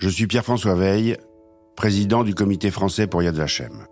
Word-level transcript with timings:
Je 0.00 0.08
suis 0.08 0.26
Pierre-François 0.26 0.76
Veille, 0.76 1.18
président 1.76 2.24
du 2.24 2.34
comité 2.34 2.70
français 2.70 3.06
pour 3.06 3.22
Yad 3.22 3.34
Vashem. 3.34 3.84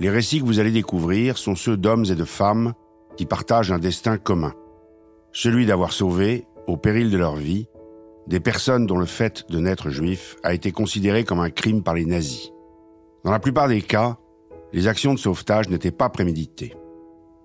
Les 0.00 0.08
récits 0.08 0.40
que 0.40 0.46
vous 0.46 0.60
allez 0.60 0.70
découvrir 0.70 1.36
sont 1.36 1.54
ceux 1.54 1.76
d'hommes 1.76 2.06
et 2.06 2.14
de 2.14 2.24
femmes 2.24 2.72
qui 3.18 3.26
partagent 3.26 3.70
un 3.70 3.78
destin 3.78 4.16
commun. 4.16 4.54
Celui 5.30 5.66
d'avoir 5.66 5.92
sauvé, 5.92 6.46
au 6.66 6.78
péril 6.78 7.10
de 7.10 7.18
leur 7.18 7.36
vie, 7.36 7.66
des 8.26 8.40
personnes 8.40 8.86
dont 8.86 8.96
le 8.96 9.04
fait 9.04 9.44
de 9.50 9.58
naître 9.58 9.90
juif 9.90 10.36
a 10.42 10.54
été 10.54 10.72
considéré 10.72 11.24
comme 11.24 11.40
un 11.40 11.50
crime 11.50 11.82
par 11.82 11.92
les 11.92 12.06
nazis. 12.06 12.50
Dans 13.22 13.30
la 13.30 13.38
plupart 13.38 13.68
des 13.68 13.82
cas, 13.82 14.16
les 14.72 14.86
actions 14.86 15.12
de 15.12 15.18
sauvetage 15.18 15.68
n'étaient 15.68 15.90
pas 15.90 16.08
préméditées. 16.08 16.74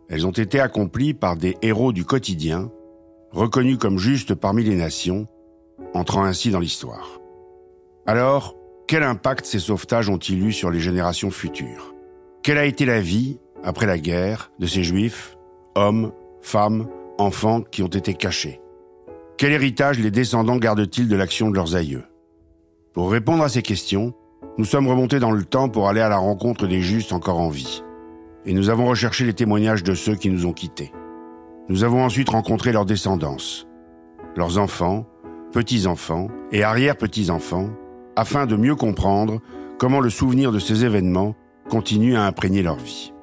Elles 0.07 0.25
ont 0.25 0.31
été 0.31 0.61
accomplies 0.61 1.13
par 1.13 1.35
des 1.35 1.57
héros 1.61 1.91
du 1.91 2.05
quotidien, 2.05 2.71
reconnus 3.31 3.77
comme 3.77 3.97
justes 3.97 4.33
parmi 4.33 4.63
les 4.63 4.77
nations, 4.77 5.27
entrant 5.93 6.23
ainsi 6.23 6.51
dans 6.51 6.61
l'histoire. 6.61 7.19
Alors, 8.09 8.55
quel 8.87 9.03
impact 9.03 9.45
ces 9.45 9.59
sauvetages 9.59 10.07
ont-ils 10.07 10.41
eu 10.41 10.53
sur 10.53 10.71
les 10.71 10.79
générations 10.79 11.29
futures? 11.29 11.93
Quelle 12.41 12.57
a 12.57 12.63
été 12.63 12.85
la 12.85 13.01
vie, 13.01 13.37
après 13.65 13.85
la 13.85 13.99
guerre, 13.99 14.49
de 14.59 14.65
ces 14.65 14.81
juifs, 14.81 15.37
hommes, 15.75 16.13
femmes, 16.39 16.87
enfants 17.17 17.59
qui 17.59 17.83
ont 17.83 17.87
été 17.87 18.13
cachés? 18.13 18.61
Quel 19.37 19.51
héritage 19.51 19.99
les 19.99 20.09
descendants 20.09 20.55
gardent-ils 20.55 21.09
de 21.09 21.15
l'action 21.17 21.49
de 21.49 21.55
leurs 21.55 21.75
aïeux? 21.75 22.05
Pour 22.93 23.11
répondre 23.11 23.43
à 23.43 23.49
ces 23.49 23.61
questions, 23.61 24.13
nous 24.57 24.63
sommes 24.63 24.87
remontés 24.87 25.19
dans 25.19 25.31
le 25.31 25.43
temps 25.43 25.67
pour 25.67 25.89
aller 25.89 25.99
à 25.99 26.07
la 26.07 26.17
rencontre 26.17 26.65
des 26.65 26.81
justes 26.81 27.11
encore 27.11 27.39
en 27.39 27.49
vie. 27.49 27.83
Et 28.45 28.53
nous 28.53 28.69
avons 28.69 28.85
recherché 28.85 29.25
les 29.25 29.33
témoignages 29.33 29.83
de 29.83 29.95
ceux 29.95 30.15
qui 30.15 30.29
nous 30.29 30.45
ont 30.45 30.53
quittés. 30.53 30.93
Nous 31.67 31.83
avons 31.83 32.05
ensuite 32.05 32.29
rencontré 32.29 32.71
leurs 32.71 32.85
descendants, 32.85 33.35
leurs 34.37 34.57
enfants, 34.59 35.05
petits-enfants 35.51 36.29
et 36.53 36.63
arrière-petits-enfants, 36.63 37.69
afin 38.17 38.47
de 38.47 38.55
mieux 38.55 38.75
comprendre 38.75 39.39
comment 39.77 40.01
le 40.01 40.09
souvenir 40.09 40.51
de 40.51 40.59
ces 40.59 40.83
événements 40.83 41.35
continue 41.69 42.17
à 42.17 42.25
imprégner 42.25 42.63
leur 42.63 42.77
vie. 42.77 43.13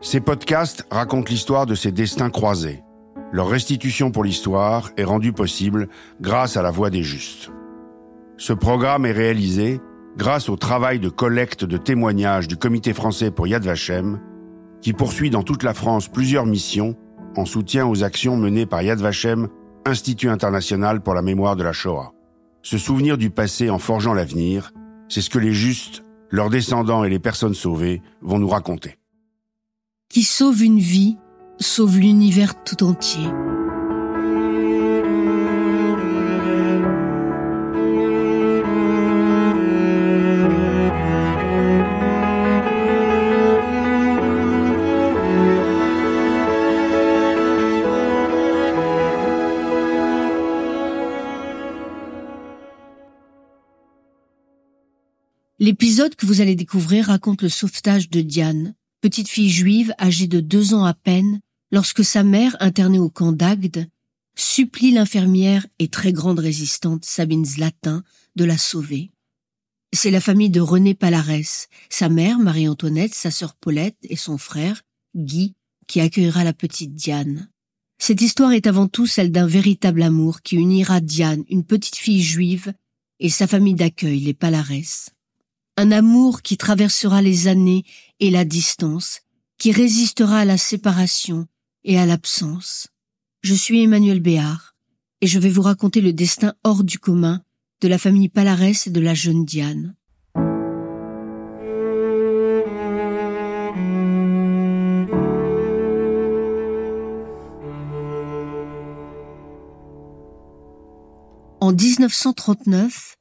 Ces 0.00 0.20
podcasts 0.20 0.86
racontent 0.90 1.28
l'histoire 1.28 1.66
de 1.66 1.74
ces 1.74 1.92
destins 1.92 2.30
croisés. 2.30 2.82
Leur 3.30 3.48
restitution 3.48 4.10
pour 4.10 4.24
l'histoire 4.24 4.90
est 4.96 5.04
rendue 5.04 5.34
possible 5.34 5.88
grâce 6.20 6.56
à 6.56 6.62
la 6.62 6.70
voix 6.70 6.88
des 6.88 7.02
justes. 7.02 7.52
Ce 8.38 8.54
programme 8.54 9.04
est 9.04 9.12
réalisé 9.12 9.80
grâce 10.16 10.48
au 10.48 10.56
travail 10.56 10.98
de 10.98 11.10
collecte 11.10 11.64
de 11.64 11.76
témoignages 11.76 12.48
du 12.48 12.56
Comité 12.56 12.94
français 12.94 13.30
pour 13.30 13.46
Yad 13.46 13.64
Vashem, 13.64 14.18
qui 14.80 14.94
poursuit 14.94 15.30
dans 15.30 15.42
toute 15.42 15.62
la 15.62 15.74
France 15.74 16.08
plusieurs 16.08 16.46
missions 16.46 16.96
en 17.36 17.44
soutien 17.44 17.86
aux 17.86 18.02
actions 18.02 18.36
menées 18.36 18.66
par 18.66 18.80
Yad 18.82 19.00
Vashem, 19.00 19.48
Institut 19.84 20.28
international 20.28 21.00
pour 21.00 21.14
la 21.14 21.22
mémoire 21.22 21.56
de 21.56 21.62
la 21.62 21.72
Shoah. 21.72 22.12
Se 22.62 22.78
souvenir 22.78 23.18
du 23.18 23.30
passé 23.30 23.70
en 23.70 23.78
forgeant 23.78 24.14
l'avenir, 24.14 24.72
c'est 25.08 25.20
ce 25.20 25.30
que 25.30 25.38
les 25.38 25.52
justes, 25.52 26.02
leurs 26.30 26.50
descendants 26.50 27.04
et 27.04 27.10
les 27.10 27.18
personnes 27.18 27.54
sauvées 27.54 28.02
vont 28.20 28.38
nous 28.38 28.48
raconter. 28.48 28.98
Qui 30.08 30.22
sauve 30.22 30.62
une 30.62 30.78
vie, 30.78 31.16
sauve 31.60 31.98
l'univers 31.98 32.62
tout 32.64 32.82
entier. 32.82 33.28
Vous 56.38 56.42
allez 56.42 56.54
découvrir 56.54 57.06
raconte 57.06 57.42
le 57.42 57.48
sauvetage 57.48 58.10
de 58.10 58.20
Diane, 58.20 58.76
petite 59.00 59.28
fille 59.28 59.50
juive 59.50 59.92
âgée 59.98 60.28
de 60.28 60.38
deux 60.38 60.72
ans 60.72 60.84
à 60.84 60.94
peine, 60.94 61.40
lorsque 61.72 62.04
sa 62.04 62.22
mère, 62.22 62.56
internée 62.60 63.00
au 63.00 63.10
camp 63.10 63.32
d'Agde, 63.32 63.88
supplie 64.36 64.92
l'infirmière 64.92 65.66
et 65.80 65.88
très 65.88 66.12
grande 66.12 66.38
résistante 66.38 67.04
Sabine 67.04 67.44
Zlatin 67.44 68.04
de 68.36 68.44
la 68.44 68.56
sauver. 68.56 69.10
C'est 69.92 70.12
la 70.12 70.20
famille 70.20 70.48
de 70.48 70.60
René 70.60 70.94
Palarès, 70.94 71.68
sa 71.90 72.08
mère 72.08 72.38
Marie-Antoinette, 72.38 73.14
sa 73.14 73.32
sœur 73.32 73.56
Paulette 73.56 73.98
et 74.04 74.14
son 74.14 74.38
frère, 74.38 74.82
Guy, 75.16 75.56
qui 75.88 75.98
accueillera 75.98 76.44
la 76.44 76.52
petite 76.52 76.94
Diane. 76.94 77.50
Cette 77.98 78.22
histoire 78.22 78.52
est 78.52 78.68
avant 78.68 78.86
tout 78.86 79.08
celle 79.08 79.32
d'un 79.32 79.48
véritable 79.48 80.04
amour 80.04 80.42
qui 80.42 80.54
unira 80.54 81.00
Diane, 81.00 81.42
une 81.48 81.64
petite 81.64 81.96
fille 81.96 82.22
juive, 82.22 82.74
et 83.18 83.28
sa 83.28 83.48
famille 83.48 83.74
d'accueil, 83.74 84.20
les 84.20 84.34
Palarès 84.34 85.10
un 85.78 85.92
amour 85.92 86.42
qui 86.42 86.56
traversera 86.56 87.22
les 87.22 87.46
années 87.46 87.84
et 88.18 88.30
la 88.30 88.44
distance, 88.44 89.20
qui 89.58 89.70
résistera 89.70 90.40
à 90.40 90.44
la 90.44 90.58
séparation 90.58 91.46
et 91.84 92.00
à 92.00 92.04
l'absence. 92.04 92.88
Je 93.42 93.54
suis 93.54 93.84
Emmanuel 93.84 94.18
Béard, 94.18 94.74
et 95.20 95.28
je 95.28 95.38
vais 95.38 95.48
vous 95.48 95.62
raconter 95.62 96.00
le 96.00 96.12
destin 96.12 96.54
hors 96.64 96.82
du 96.82 96.98
commun 96.98 97.42
de 97.80 97.86
la 97.86 97.96
famille 97.96 98.28
Palarès 98.28 98.88
et 98.88 98.90
de 98.90 98.98
la 98.98 99.14
jeune 99.14 99.44
Diane. 99.44 99.94
En 111.60 111.72
1939, 111.72 113.14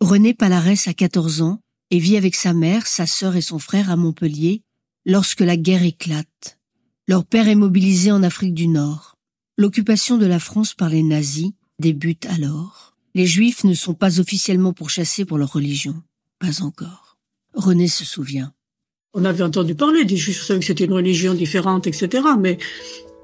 René 0.00 0.34
Palarès 0.34 0.88
a 0.88 0.92
14 0.92 1.42
ans 1.42 1.60
et 1.90 1.98
vit 1.98 2.16
avec 2.16 2.34
sa 2.34 2.52
mère, 2.52 2.86
sa 2.86 3.06
sœur 3.06 3.36
et 3.36 3.42
son 3.42 3.58
frère 3.58 3.90
à 3.90 3.96
Montpellier 3.96 4.62
lorsque 5.06 5.40
la 5.40 5.56
guerre 5.56 5.82
éclate. 5.82 6.58
Leur 7.08 7.24
père 7.24 7.48
est 7.48 7.54
mobilisé 7.54 8.12
en 8.12 8.22
Afrique 8.22 8.54
du 8.54 8.68
Nord. 8.68 9.16
L'occupation 9.56 10.16
de 10.16 10.26
la 10.26 10.38
France 10.38 10.74
par 10.74 10.88
les 10.88 11.02
nazis 11.02 11.50
débute 11.78 12.26
alors. 12.26 12.94
Les 13.14 13.26
juifs 13.26 13.64
ne 13.64 13.74
sont 13.74 13.94
pas 13.94 14.20
officiellement 14.20 14.72
pourchassés 14.72 15.24
pour 15.24 15.38
leur 15.38 15.52
religion. 15.52 16.02
Pas 16.38 16.62
encore. 16.62 17.18
René 17.54 17.88
se 17.88 18.04
souvient. 18.04 18.52
On 19.12 19.24
avait 19.24 19.42
entendu 19.42 19.74
parler 19.74 20.04
des 20.04 20.16
juifs, 20.16 20.46
que 20.46 20.60
c'était 20.60 20.84
une 20.84 20.92
religion 20.92 21.34
différente, 21.34 21.88
etc. 21.88 22.22
Mais 22.38 22.58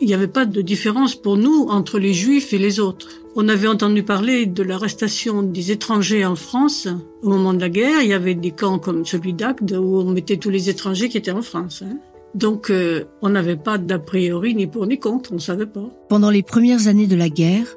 il 0.01 0.09
n'y 0.09 0.15
avait 0.15 0.27
pas 0.27 0.45
de 0.45 0.61
différence 0.61 1.15
pour 1.15 1.37
nous 1.37 1.69
entre 1.69 2.01
les 2.01 2.13
juifs 2.13 2.53
et 2.53 2.59
les 2.59 2.81
autres. 2.81 3.09
On 3.39 3.49
avait 3.49 3.69
entendu 3.69 4.03
parler 4.03 4.47
de 4.47 4.63
l'arrestation 4.63 5.43
des 5.43 5.71
étrangers 5.71 6.25
en 6.25 6.37
France 6.37 6.89
au 7.23 7.29
moment 7.29 7.53
de 7.53 7.61
la 7.61 7.69
guerre. 7.69 8.01
Il 8.01 8.09
y 8.09 8.15
avait 8.15 8.35
des 8.35 8.51
camps 8.51 8.79
comme 8.79 9.05
celui 9.05 9.35
d'Agde 9.35 9.73
où 9.73 10.01
on 10.01 10.11
mettait 10.11 10.39
tous 10.39 10.49
les 10.49 10.71
étrangers 10.71 11.11
qui 11.11 11.19
étaient 11.19 11.33
en 11.33 11.43
France. 11.43 11.83
Hein. 11.83 11.99
Donc 12.35 12.71
euh, 12.71 13.05
on 13.21 13.29
n'avait 13.29 13.57
pas 13.57 13.77
d'a 13.77 13.99
priori 13.99 14.55
ni 14.55 14.67
pour 14.67 14.87
ni 14.87 14.99
contre, 14.99 15.33
on 15.33 15.35
ne 15.35 15.41
savait 15.41 15.67
pas. 15.67 15.87
Pendant 16.09 16.31
les 16.31 16.43
premières 16.43 16.89
années 16.89 17.07
de 17.07 17.15
la 17.15 17.29
guerre, 17.29 17.77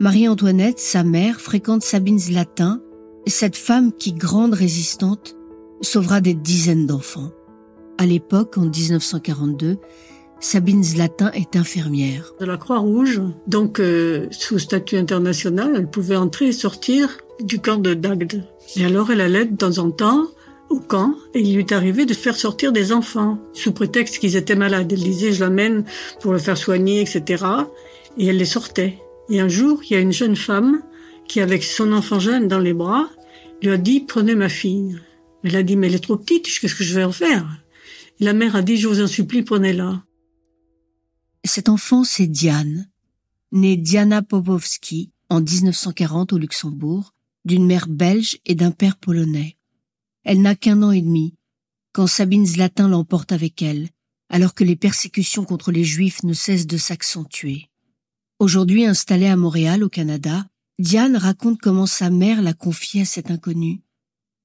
Marie-Antoinette, 0.00 0.80
sa 0.80 1.04
mère, 1.04 1.40
fréquente 1.40 1.84
Sabine 1.84 2.18
Zlatin, 2.18 2.80
cette 3.28 3.56
femme 3.56 3.92
qui, 3.92 4.12
grande 4.12 4.54
résistante, 4.54 5.36
sauvera 5.82 6.20
des 6.20 6.34
dizaines 6.34 6.86
d'enfants. 6.86 7.30
À 7.98 8.06
l'époque, 8.06 8.58
en 8.58 8.62
1942, 8.62 9.78
Sabine 10.40 10.84
Zlatin 10.84 11.30
est 11.32 11.56
infirmière. 11.56 12.32
De 12.40 12.44
la 12.46 12.56
Croix-Rouge, 12.56 13.22
donc 13.46 13.80
euh, 13.80 14.26
sous 14.30 14.58
statut 14.58 14.96
international, 14.96 15.72
elle 15.76 15.88
pouvait 15.88 16.16
entrer 16.16 16.48
et 16.48 16.52
sortir 16.52 17.18
du 17.40 17.58
camp 17.58 17.78
de 17.78 17.94
Dagde. 17.94 18.44
Et 18.76 18.84
alors 18.84 19.10
elle 19.10 19.20
allait 19.20 19.46
de 19.46 19.56
temps 19.56 19.78
en 19.78 19.90
temps 19.90 20.26
au 20.68 20.80
camp 20.80 21.14
et 21.34 21.40
il 21.40 21.54
lui 21.54 21.60
est 21.60 21.72
arrivé 21.72 22.06
de 22.06 22.14
faire 22.14 22.36
sortir 22.36 22.72
des 22.72 22.92
enfants 22.92 23.38
sous 23.52 23.72
prétexte 23.72 24.18
qu'ils 24.18 24.36
étaient 24.36 24.56
malades. 24.56 24.92
Elle 24.92 25.02
disait 25.02 25.32
je 25.32 25.40
l'amène 25.40 25.84
pour 26.20 26.32
le 26.32 26.38
faire 26.38 26.56
soigner, 26.56 27.00
etc. 27.00 27.44
Et 28.18 28.26
elle 28.26 28.38
les 28.38 28.44
sortait. 28.44 28.98
Et 29.28 29.40
un 29.40 29.48
jour, 29.48 29.80
il 29.84 29.92
y 29.92 29.96
a 29.96 30.00
une 30.00 30.12
jeune 30.12 30.36
femme 30.36 30.82
qui, 31.26 31.40
avec 31.40 31.64
son 31.64 31.92
enfant 31.92 32.20
jeune 32.20 32.46
dans 32.46 32.60
les 32.60 32.74
bras, 32.74 33.08
lui 33.62 33.70
a 33.70 33.76
dit 33.76 34.00
prenez 34.00 34.34
ma 34.34 34.48
fille. 34.48 34.98
Elle 35.44 35.56
a 35.56 35.62
dit 35.62 35.76
mais 35.76 35.86
elle 35.86 35.94
est 35.94 36.04
trop 36.04 36.16
petite, 36.16 36.46
qu'est-ce 36.46 36.74
que 36.74 36.84
je 36.84 36.94
vais 36.94 37.04
en 37.04 37.12
faire? 37.12 37.46
Et 38.20 38.24
La 38.24 38.32
mère 38.32 38.56
a 38.56 38.62
dit 38.62 38.76
je 38.76 38.88
vous 38.88 39.02
en 39.02 39.06
supplie 39.06 39.42
prenez-la. 39.42 40.02
Cet 41.46 41.68
enfant, 41.68 42.04
c'est 42.04 42.26
Diane, 42.26 42.88
née 43.52 43.76
Diana 43.76 44.20
Popovski 44.20 45.12
en 45.28 45.40
1940 45.40 46.32
au 46.32 46.38
Luxembourg, 46.38 47.14
d'une 47.44 47.66
mère 47.66 47.86
belge 47.88 48.38
et 48.44 48.54
d'un 48.54 48.72
père 48.72 48.96
polonais. 48.96 49.56
Elle 50.24 50.42
n'a 50.42 50.56
qu'un 50.56 50.82
an 50.82 50.90
et 50.90 51.00
demi 51.00 51.34
quand 51.92 52.06
Sabine 52.06 52.44
Zlatin 52.44 52.88
l'emporte 52.88 53.32
avec 53.32 53.62
elle, 53.62 53.88
alors 54.28 54.52
que 54.52 54.64
les 54.64 54.76
persécutions 54.76 55.44
contre 55.44 55.72
les 55.72 55.84
Juifs 55.84 56.24
ne 56.24 56.34
cessent 56.34 56.66
de 56.66 56.76
s'accentuer. 56.76 57.70
Aujourd'hui 58.38 58.84
installée 58.84 59.28
à 59.28 59.36
Montréal, 59.36 59.82
au 59.82 59.88
Canada, 59.88 60.44
Diane 60.78 61.16
raconte 61.16 61.58
comment 61.58 61.86
sa 61.86 62.10
mère 62.10 62.42
l'a 62.42 62.52
confiée 62.52 63.02
à 63.02 63.06
cet 63.06 63.30
inconnu, 63.30 63.80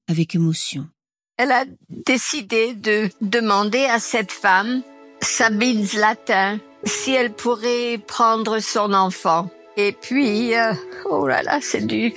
avec 0.08 0.34
émotion. 0.34 0.88
Elle 1.36 1.52
a 1.52 1.66
décidé 1.90 2.72
de 2.72 3.10
demander 3.20 3.84
à 3.84 3.98
cette 3.98 4.32
femme, 4.32 4.82
Sabine 5.20 5.84
Zlatin, 5.84 6.58
si 6.84 7.14
elle 7.14 7.32
pourrait 7.32 7.98
prendre 8.06 8.58
son 8.60 8.92
enfant. 8.92 9.50
Et 9.76 9.92
puis, 9.92 10.54
euh, 10.56 10.72
oh 11.06 11.26
là 11.26 11.42
là, 11.42 11.58
c'est 11.60 11.86
du... 11.86 12.12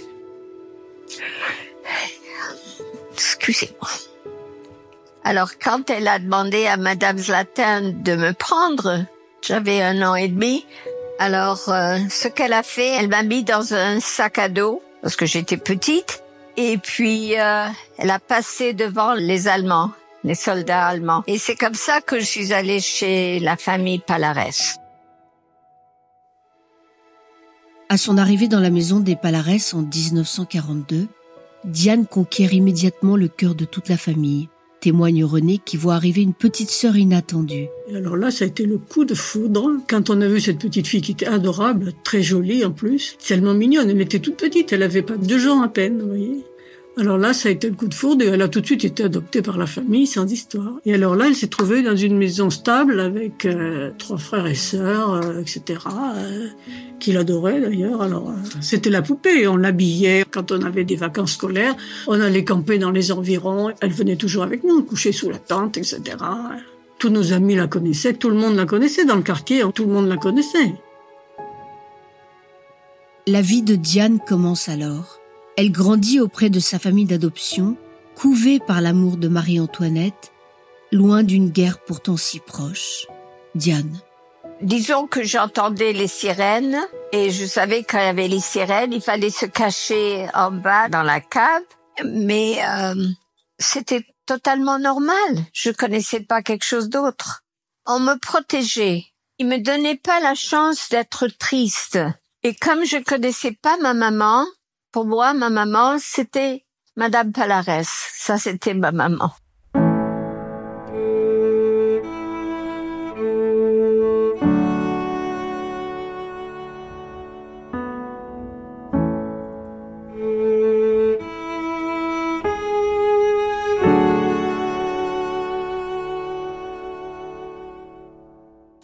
poussez-moi. 3.45 3.89
Alors 5.23 5.51
quand 5.61 5.89
elle 5.89 6.07
a 6.07 6.19
demandé 6.19 6.65
à 6.65 6.77
Madame 6.77 7.17
Zlatin 7.17 7.81
de 7.81 8.15
me 8.15 8.33
prendre, 8.33 9.05
j'avais 9.41 9.81
un 9.81 10.01
an 10.01 10.15
et 10.15 10.27
demi. 10.27 10.65
Alors 11.19 11.69
euh, 11.69 11.97
ce 12.09 12.27
qu'elle 12.27 12.53
a 12.53 12.63
fait, 12.63 12.89
elle 12.89 13.07
m'a 13.07 13.23
mis 13.23 13.43
dans 13.43 13.73
un 13.73 13.99
sac 13.99 14.39
à 14.39 14.49
dos 14.49 14.81
parce 15.01 15.15
que 15.15 15.25
j'étais 15.25 15.57
petite. 15.57 16.23
Et 16.57 16.77
puis 16.77 17.39
euh, 17.39 17.65
elle 17.97 18.11
a 18.11 18.19
passé 18.19 18.73
devant 18.73 19.13
les 19.13 19.47
Allemands, 19.47 19.91
les 20.25 20.35
soldats 20.35 20.87
allemands. 20.87 21.23
Et 21.27 21.37
c'est 21.37 21.55
comme 21.55 21.75
ça 21.75 22.01
que 22.01 22.19
je 22.19 22.25
suis 22.25 22.51
allée 22.51 22.81
chez 22.81 23.39
la 23.39 23.55
famille 23.55 23.99
Palares. 23.99 24.79
À 27.87 27.97
son 27.97 28.17
arrivée 28.17 28.47
dans 28.47 28.59
la 28.59 28.71
maison 28.71 28.99
des 28.99 29.15
Palares 29.15 29.73
en 29.73 29.83
1942, 29.83 31.07
Diane 31.63 32.07
conquiert 32.07 32.53
immédiatement 32.53 33.15
le 33.15 33.27
cœur 33.27 33.53
de 33.53 33.65
toute 33.65 33.87
la 33.89 33.97
famille, 33.97 34.49
témoigne 34.81 35.23
René 35.23 35.59
qui 35.63 35.77
voit 35.77 35.93
arriver 35.93 36.23
une 36.23 36.33
petite 36.33 36.71
sœur 36.71 36.97
inattendue. 36.97 37.67
Et 37.87 37.95
alors 37.95 38.17
là, 38.17 38.31
ça 38.31 38.45
a 38.45 38.47
été 38.47 38.65
le 38.65 38.79
coup 38.79 39.05
de 39.05 39.13
foudre 39.13 39.71
quand 39.87 40.09
on 40.09 40.19
a 40.21 40.27
vu 40.27 40.41
cette 40.41 40.59
petite 40.59 40.87
fille 40.87 41.01
qui 41.01 41.11
était 41.11 41.27
adorable, 41.27 41.93
très 42.03 42.23
jolie 42.23 42.65
en 42.65 42.71
plus, 42.71 43.17
tellement 43.25 43.53
mignonne. 43.53 43.91
Elle 43.91 44.01
était 44.01 44.19
toute 44.19 44.37
petite, 44.37 44.73
elle 44.73 44.83
avait 44.83 45.03
pas 45.03 45.17
deux 45.17 45.47
ans 45.47 45.61
à 45.61 45.67
peine, 45.67 46.01
vous 46.01 46.07
voyez. 46.07 46.43
Alors 46.97 47.17
là, 47.17 47.33
ça 47.33 47.49
a 47.49 47.51
été 47.51 47.69
le 47.69 47.75
coup 47.75 47.89
de 47.89 47.93
foudre 47.93 48.23
et 48.23 48.27
elle 48.29 48.41
a 48.41 48.47
tout 48.47 48.61
de 48.61 48.65
suite 48.65 48.85
été 48.85 49.03
adoptée 49.03 49.41
par 49.41 49.57
la 49.57 49.67
famille 49.67 50.07
sans 50.07 50.31
histoire. 50.31 50.75
Et 50.85 50.93
alors 50.93 51.15
là, 51.15 51.25
elle 51.27 51.35
s'est 51.35 51.47
trouvée 51.47 51.81
dans 51.81 51.95
une 51.95 52.17
maison 52.17 52.49
stable 52.49 53.01
avec 53.01 53.45
euh, 53.45 53.91
trois 53.97 54.17
frères 54.17 54.47
et 54.47 54.55
sœurs, 54.55 55.13
euh, 55.13 55.41
etc., 55.41 55.79
euh, 56.15 56.47
qu'il 56.99 57.17
adorait 57.17 57.59
d'ailleurs. 57.59 58.01
Alors 58.01 58.31
c'était 58.61 58.89
la 58.89 59.01
poupée, 59.01 59.45
on 59.45 59.57
l'habillait 59.57 60.23
quand 60.31 60.53
on 60.53 60.61
avait 60.61 60.85
des 60.85 60.95
vacances 60.95 61.33
scolaires, 61.33 61.75
on 62.07 62.21
allait 62.21 62.45
camper 62.45 62.77
dans 62.77 62.91
les 62.91 63.11
environs, 63.11 63.73
elle 63.81 63.91
venait 63.91 64.15
toujours 64.15 64.43
avec 64.43 64.63
nous, 64.63 64.81
coucher 64.81 65.11
sous 65.11 65.29
la 65.29 65.37
tente, 65.37 65.75
etc. 65.75 66.01
Tous 66.97 67.09
nos 67.09 67.33
amis 67.33 67.55
la 67.55 67.67
connaissaient, 67.67 68.13
tout 68.13 68.29
le 68.29 68.37
monde 68.37 68.55
la 68.55 68.65
connaissait 68.65 69.03
dans 69.03 69.17
le 69.17 69.21
quartier, 69.21 69.63
tout 69.73 69.85
le 69.85 69.91
monde 69.91 70.07
la 70.07 70.15
connaissait. 70.15 70.73
La 73.27 73.41
vie 73.41 73.63
de 73.63 73.75
Diane 73.75 74.19
commence 74.25 74.69
alors. 74.69 75.19
Elle 75.57 75.71
grandit 75.71 76.19
auprès 76.19 76.49
de 76.49 76.59
sa 76.59 76.79
famille 76.79 77.05
d'adoption, 77.05 77.77
couvée 78.13 78.59
par 78.59 78.81
l'amour 78.81 79.15
de 79.15 79.29
Marie-Antoinette, 79.29 80.33
loin 80.91 81.23
d'une 81.23 81.49
guerre 81.49 81.79
pourtant 81.79 82.17
si 82.17 82.39
proche. 82.39 83.07
Diane. 83.55 84.01
Disons 84.61 85.07
que 85.07 85.23
j'entendais 85.23 85.93
les 85.93 86.07
sirènes 86.07 86.79
et 87.13 87.29
je 87.29 87.45
savais 87.45 87.83
quand 87.83 87.99
il 87.99 88.05
y 88.05 88.07
avait 88.07 88.27
les 88.27 88.39
sirènes, 88.39 88.91
il 88.91 89.01
fallait 89.01 89.29
se 89.29 89.45
cacher 89.45 90.27
en 90.33 90.51
bas 90.51 90.89
dans 90.89 91.03
la 91.03 91.21
cave, 91.21 91.63
mais 92.03 92.57
euh, 92.65 93.07
c'était 93.57 94.05
totalement 94.25 94.79
normal. 94.79 95.45
Je 95.53 95.71
connaissais 95.71 96.21
pas 96.21 96.41
quelque 96.41 96.65
chose 96.65 96.89
d'autre. 96.89 97.43
On 97.85 97.99
me 97.99 98.15
protégeait. 98.15 99.05
Il 99.37 99.47
me 99.47 99.57
donnait 99.57 99.97
pas 99.97 100.19
la 100.19 100.35
chance 100.35 100.89
d'être 100.89 101.27
triste. 101.27 101.99
Et 102.43 102.55
comme 102.55 102.85
je 102.85 102.97
connaissais 102.97 103.51
pas 103.61 103.77
ma 103.77 103.93
maman, 103.93 104.45
pour 104.95 105.05
moi, 105.05 105.33
ma 105.33 105.49
maman, 105.49 105.97
c'était 105.99 106.63
Madame 106.95 107.33
Palares. 107.33 107.83
Ça, 107.83 108.37
c'était 108.37 108.73
ma 108.73 108.93
maman. 108.93 109.29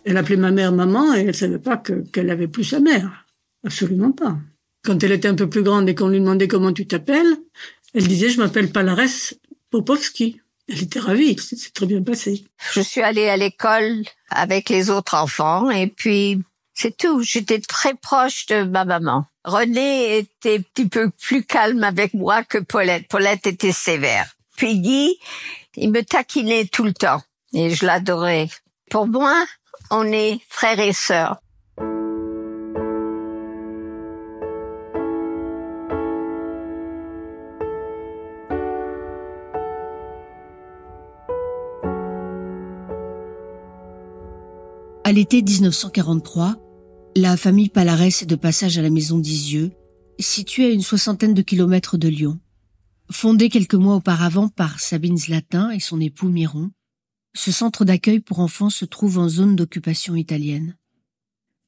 Elle 0.04 0.18
appelait 0.18 0.36
ma 0.36 0.52
mère 0.52 0.74
maman 0.74 1.16
et 1.16 1.22
elle 1.22 1.34
savait 1.34 1.58
pas 1.58 1.78
qu'elle 1.78 2.30
avait 2.30 2.50
plus 2.50 2.66
sa 2.66 2.82
mère. 2.82 3.26
Absolument 3.64 4.12
pas. 4.12 4.36
Quand 4.84 5.04
elle 5.04 5.12
était 5.12 5.28
un 5.28 5.36
peu 5.36 5.50
plus 5.50 5.64
grande 5.64 5.88
et 5.90 5.96
qu'on 5.96 6.08
lui 6.08 6.20
demandait 6.20 6.48
comment 6.48 6.74
tu 6.74 6.88
t'appelles, 6.88 7.38
elle 7.94 8.08
disait 8.08 8.30
je 8.30 8.40
m'appelle 8.40 8.72
Palares 8.72 9.34
Popovski. 9.70 10.42
Elle 10.68 10.84
était 10.84 11.00
ravie, 11.00 11.38
c'est 11.38 11.74
très 11.74 11.86
bien 11.86 12.02
passé. 12.02 12.46
Je 12.74 12.82
suis 12.82 13.02
allée 13.02 13.28
à 13.28 13.38
l'école 13.38 14.04
avec 14.30 14.70
les 14.70 14.90
autres 14.90 15.16
enfants 15.16 15.70
et 15.70 15.88
puis 15.88 16.40
c'est 16.74 16.96
tout. 16.96 17.22
J'étais 17.22 17.60
très 17.60 17.94
proche 17.94 18.46
de 18.48 18.64
ma 18.64 18.86
maman. 18.86 19.26
René 19.44 20.18
était 20.18 20.58
un 20.58 20.62
petit 20.62 20.88
peu 20.88 21.10
plus 21.10 21.44
calme 21.44 21.84
avec 21.84 22.14
moi 22.14 22.44
que 22.44 22.58
Paulette. 22.58 23.08
Paulette 23.08 23.48
était 23.48 23.72
sévère. 23.72 24.36
Puis 24.56 24.80
Guy, 24.80 25.18
il 25.76 25.92
me 25.92 26.04
taquinait 26.04 26.66
tout 26.66 26.84
le 26.84 26.94
temps 26.94 27.22
et 27.54 27.72
je 27.72 27.86
l'adorais. 27.86 28.50
Pour 28.90 29.08
moi, 29.08 29.46
on 29.90 30.06
est 30.06 30.40
frères 30.48 30.80
et 30.80 30.94
sœurs. 30.94 31.38
À 45.12 45.14
l'été 45.14 45.42
1943, 45.42 46.56
la 47.18 47.36
famille 47.36 47.68
Palares 47.68 48.02
est 48.04 48.26
de 48.26 48.38
passage 48.38 48.78
à 48.78 48.82
la 48.82 48.90
maison 48.90 49.20
d'Isieux, 49.20 49.74
située 50.20 50.68
à 50.68 50.70
une 50.70 50.82
soixantaine 50.82 51.34
de 51.34 51.42
kilomètres 51.42 51.98
de 51.98 52.08
Lyon. 52.08 52.40
Fondée 53.12 53.50
quelques 53.50 53.76
mois 53.76 53.96
auparavant 53.96 54.48
par 54.48 54.80
Sabine 54.80 55.18
Zlatin 55.18 55.70
et 55.72 55.82
son 55.82 56.00
époux 56.00 56.30
Miron, 56.30 56.72
ce 57.34 57.52
centre 57.52 57.84
d'accueil 57.84 58.22
pour 58.22 58.40
enfants 58.40 58.70
se 58.70 58.86
trouve 58.86 59.18
en 59.18 59.28
zone 59.28 59.58
d'occupation 59.58 60.16
italienne. 60.16 60.78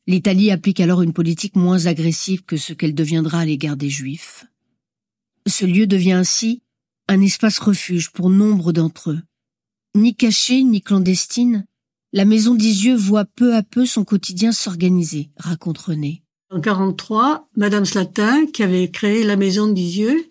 L'Italie 0.07 0.49
applique 0.49 0.79
alors 0.79 1.01
une 1.01 1.11
politique 1.11 1.57
moins 1.57 1.87
agressive 1.87 2.45
que 2.45 2.55
ce 2.55 2.71
qu'elle 2.71 2.95
deviendra 2.95 3.39
à 3.39 3.45
l'égard 3.45 3.75
des 3.75 3.89
Juifs. 3.89 4.45
Ce 5.47 5.65
lieu 5.65 5.85
devient 5.85 6.13
ainsi 6.13 6.61
un 7.09 7.19
espace 7.19 7.59
refuge 7.59 8.11
pour 8.11 8.29
nombre 8.29 8.71
d'entre 8.71 9.11
eux. 9.11 9.21
Ni 9.95 10.15
caché 10.15 10.63
ni 10.63 10.81
clandestine, 10.81 11.65
la 12.13 12.25
maison 12.25 12.53
d'Isieux 12.53 12.95
voit 12.95 13.25
peu 13.25 13.55
à 13.55 13.63
peu 13.63 13.87
son 13.87 14.03
quotidien 14.03 14.51
s'organiser, 14.51 15.31
raconte 15.35 15.79
René. 15.79 16.21
En 16.51 16.61
43, 16.61 17.49
Madame 17.57 17.85
Slatin, 17.85 18.45
qui 18.45 18.61
avait 18.61 18.91
créé 18.91 19.23
la 19.23 19.35
maison 19.35 19.67
d'Isieux, 19.67 20.29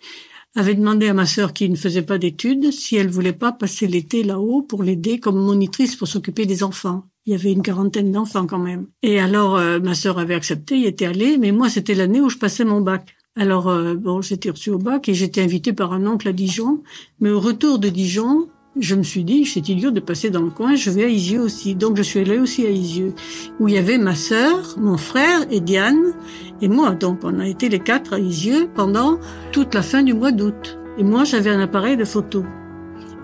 avait 0.54 0.76
demandé 0.76 1.08
à 1.08 1.14
ma 1.14 1.26
sœur 1.26 1.52
qui 1.52 1.68
ne 1.68 1.74
faisait 1.74 2.02
pas 2.02 2.18
d'études 2.18 2.70
si 2.70 2.94
elle 2.94 3.10
voulait 3.10 3.32
pas 3.32 3.50
passer 3.50 3.88
l'été 3.88 4.22
là-haut 4.22 4.62
pour 4.62 4.84
l'aider 4.84 5.18
comme 5.18 5.42
monitrice 5.42 5.96
pour 5.96 6.06
s'occuper 6.06 6.46
des 6.46 6.62
enfants. 6.62 7.04
Il 7.26 7.32
y 7.32 7.34
avait 7.34 7.50
une 7.50 7.62
quarantaine 7.62 8.12
d'enfants 8.12 8.46
quand 8.46 8.60
même. 8.60 8.86
Et 9.02 9.18
alors 9.18 9.56
euh, 9.56 9.80
ma 9.80 9.94
sœur 9.94 10.18
avait 10.18 10.34
accepté, 10.34 10.78
y 10.78 10.86
était 10.86 11.06
allée, 11.06 11.36
mais 11.36 11.50
moi 11.50 11.68
c'était 11.68 11.94
l'année 11.94 12.20
où 12.20 12.28
je 12.28 12.38
passais 12.38 12.64
mon 12.64 12.80
bac. 12.80 13.16
Alors 13.34 13.68
euh, 13.68 13.94
bon, 13.94 14.22
j'étais 14.22 14.50
reçue 14.50 14.70
au 14.70 14.78
bac 14.78 15.08
et 15.08 15.14
j'étais 15.14 15.42
invitée 15.42 15.72
par 15.72 15.92
un 15.92 16.06
oncle 16.06 16.28
à 16.28 16.32
Dijon. 16.32 16.82
Mais 17.18 17.30
au 17.30 17.40
retour 17.40 17.80
de 17.80 17.88
Dijon, 17.88 18.48
je 18.78 18.94
me 18.94 19.02
suis 19.02 19.24
dit, 19.24 19.44
c'est 19.44 19.68
idiot 19.68 19.90
de 19.90 20.00
passer 20.00 20.30
dans 20.30 20.40
le 20.40 20.50
coin, 20.50 20.76
je 20.76 20.90
vais 20.90 21.04
à 21.04 21.08
Isieux 21.08 21.40
aussi. 21.40 21.74
Donc 21.74 21.96
je 21.96 22.02
suis 22.02 22.20
allée 22.20 22.38
aussi 22.38 22.66
à 22.66 22.70
Isieux, 22.70 23.14
où 23.60 23.68
il 23.68 23.74
y 23.74 23.78
avait 23.78 23.98
ma 23.98 24.14
sœur, 24.14 24.76
mon 24.78 24.96
frère 24.96 25.46
et 25.50 25.60
Diane, 25.60 26.14
et 26.60 26.68
moi. 26.68 26.94
Donc 26.94 27.20
on 27.22 27.38
a 27.38 27.46
été 27.46 27.68
les 27.68 27.80
quatre 27.80 28.14
à 28.14 28.18
Isieux 28.18 28.70
pendant 28.74 29.18
toute 29.52 29.74
la 29.74 29.82
fin 29.82 30.02
du 30.02 30.14
mois 30.14 30.32
d'août. 30.32 30.78
Et 30.98 31.04
moi 31.04 31.24
j'avais 31.24 31.50
un 31.50 31.60
appareil 31.60 31.96
de 31.96 32.04
photo. 32.04 32.44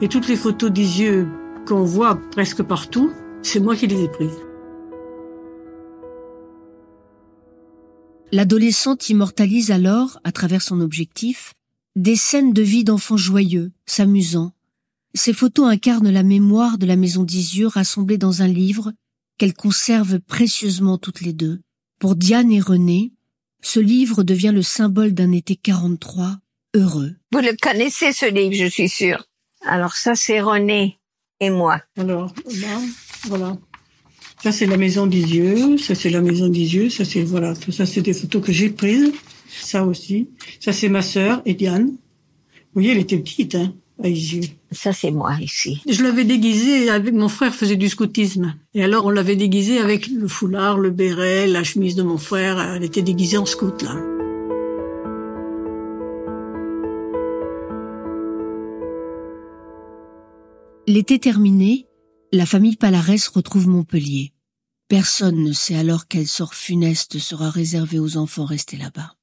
Et 0.00 0.08
toutes 0.08 0.28
les 0.28 0.36
photos 0.36 0.70
d'Isieux 0.70 1.26
qu'on 1.66 1.84
voit 1.84 2.20
presque 2.32 2.62
partout, 2.62 3.10
c'est 3.42 3.60
moi 3.60 3.74
qui 3.74 3.86
les 3.86 4.04
ai 4.04 4.08
prises. 4.08 4.38
L'adolescente 8.30 9.08
immortalise 9.08 9.70
alors, 9.70 10.20
à 10.22 10.32
travers 10.32 10.60
son 10.60 10.82
objectif, 10.82 11.54
des 11.96 12.16
scènes 12.16 12.52
de 12.52 12.60
vie 12.60 12.84
d'enfants 12.84 13.16
joyeux, 13.16 13.72
s'amusant, 13.86 14.52
ces 15.14 15.32
photos 15.32 15.68
incarnent 15.68 16.10
la 16.10 16.22
mémoire 16.22 16.78
de 16.78 16.86
la 16.86 16.96
maison 16.96 17.24
d'Isieux 17.24 17.66
rassemblée 17.66 18.18
dans 18.18 18.42
un 18.42 18.48
livre 18.48 18.92
qu'elles 19.38 19.54
conservent 19.54 20.20
précieusement 20.20 20.98
toutes 20.98 21.20
les 21.20 21.32
deux. 21.32 21.60
Pour 21.98 22.16
Diane 22.16 22.52
et 22.52 22.60
René, 22.60 23.12
ce 23.62 23.80
livre 23.80 24.22
devient 24.22 24.52
le 24.54 24.62
symbole 24.62 25.14
d'un 25.14 25.32
été 25.32 25.56
43 25.56 26.38
heureux. 26.74 27.14
Vous 27.32 27.40
le 27.40 27.56
connaissez 27.60 28.12
ce 28.12 28.26
livre, 28.26 28.54
je 28.54 28.70
suis 28.70 28.88
sûre. 28.88 29.24
Alors 29.64 29.96
ça, 29.96 30.14
c'est 30.14 30.40
René 30.40 30.98
et 31.40 31.50
moi. 31.50 31.80
Alors, 31.96 32.32
là, 32.60 32.80
voilà. 33.24 33.56
Ça, 34.42 34.52
c'est 34.52 34.66
la 34.66 34.76
maison 34.76 35.06
d'Isieux. 35.06 35.78
Ça, 35.78 35.94
c'est 35.94 36.10
la 36.10 36.20
maison 36.20 36.48
d'Isieux. 36.48 36.90
Ça, 36.90 37.04
c'est, 37.04 37.22
voilà. 37.22 37.56
Tout 37.56 37.72
ça, 37.72 37.86
c'est 37.86 38.02
des 38.02 38.12
photos 38.12 38.44
que 38.44 38.52
j'ai 38.52 38.70
prises. 38.70 39.12
Ça 39.48 39.84
aussi. 39.84 40.28
Ça, 40.60 40.72
c'est 40.72 40.88
ma 40.88 41.02
sœur, 41.02 41.42
Diane. 41.44 41.86
Vous 41.88 42.74
voyez, 42.74 42.92
elle 42.92 42.98
était 42.98 43.18
petite, 43.18 43.56
hein. 43.56 43.74
Ça, 44.70 44.92
c'est 44.92 45.10
moi 45.10 45.36
ici. 45.40 45.82
Je 45.88 46.02
l'avais 46.04 46.24
déguisé 46.24 46.88
avec 46.88 47.14
mon 47.14 47.28
frère 47.28 47.54
faisait 47.54 47.76
du 47.76 47.88
scoutisme. 47.88 48.54
Et 48.74 48.84
alors, 48.84 49.06
on 49.06 49.10
l'avait 49.10 49.34
déguisé 49.34 49.78
avec 49.78 50.06
le 50.06 50.28
foulard, 50.28 50.78
le 50.78 50.90
béret, 50.90 51.48
la 51.48 51.64
chemise 51.64 51.96
de 51.96 52.04
mon 52.04 52.18
frère. 52.18 52.60
Elle 52.60 52.84
était 52.84 53.02
déguisée 53.02 53.38
en 53.38 53.46
scout, 53.46 53.82
là. 53.82 53.96
L'été 60.86 61.18
terminé, 61.18 61.86
la 62.32 62.46
famille 62.46 62.76
Palarès 62.76 63.26
retrouve 63.28 63.68
Montpellier. 63.68 64.32
Personne 64.88 65.42
ne 65.42 65.52
sait 65.52 65.76
alors 65.76 66.08
quel 66.08 66.26
sort 66.26 66.54
funeste 66.54 67.18
sera 67.18 67.50
réservé 67.50 67.98
aux 67.98 68.16
enfants 68.16 68.46
restés 68.46 68.78
là-bas. 68.78 69.16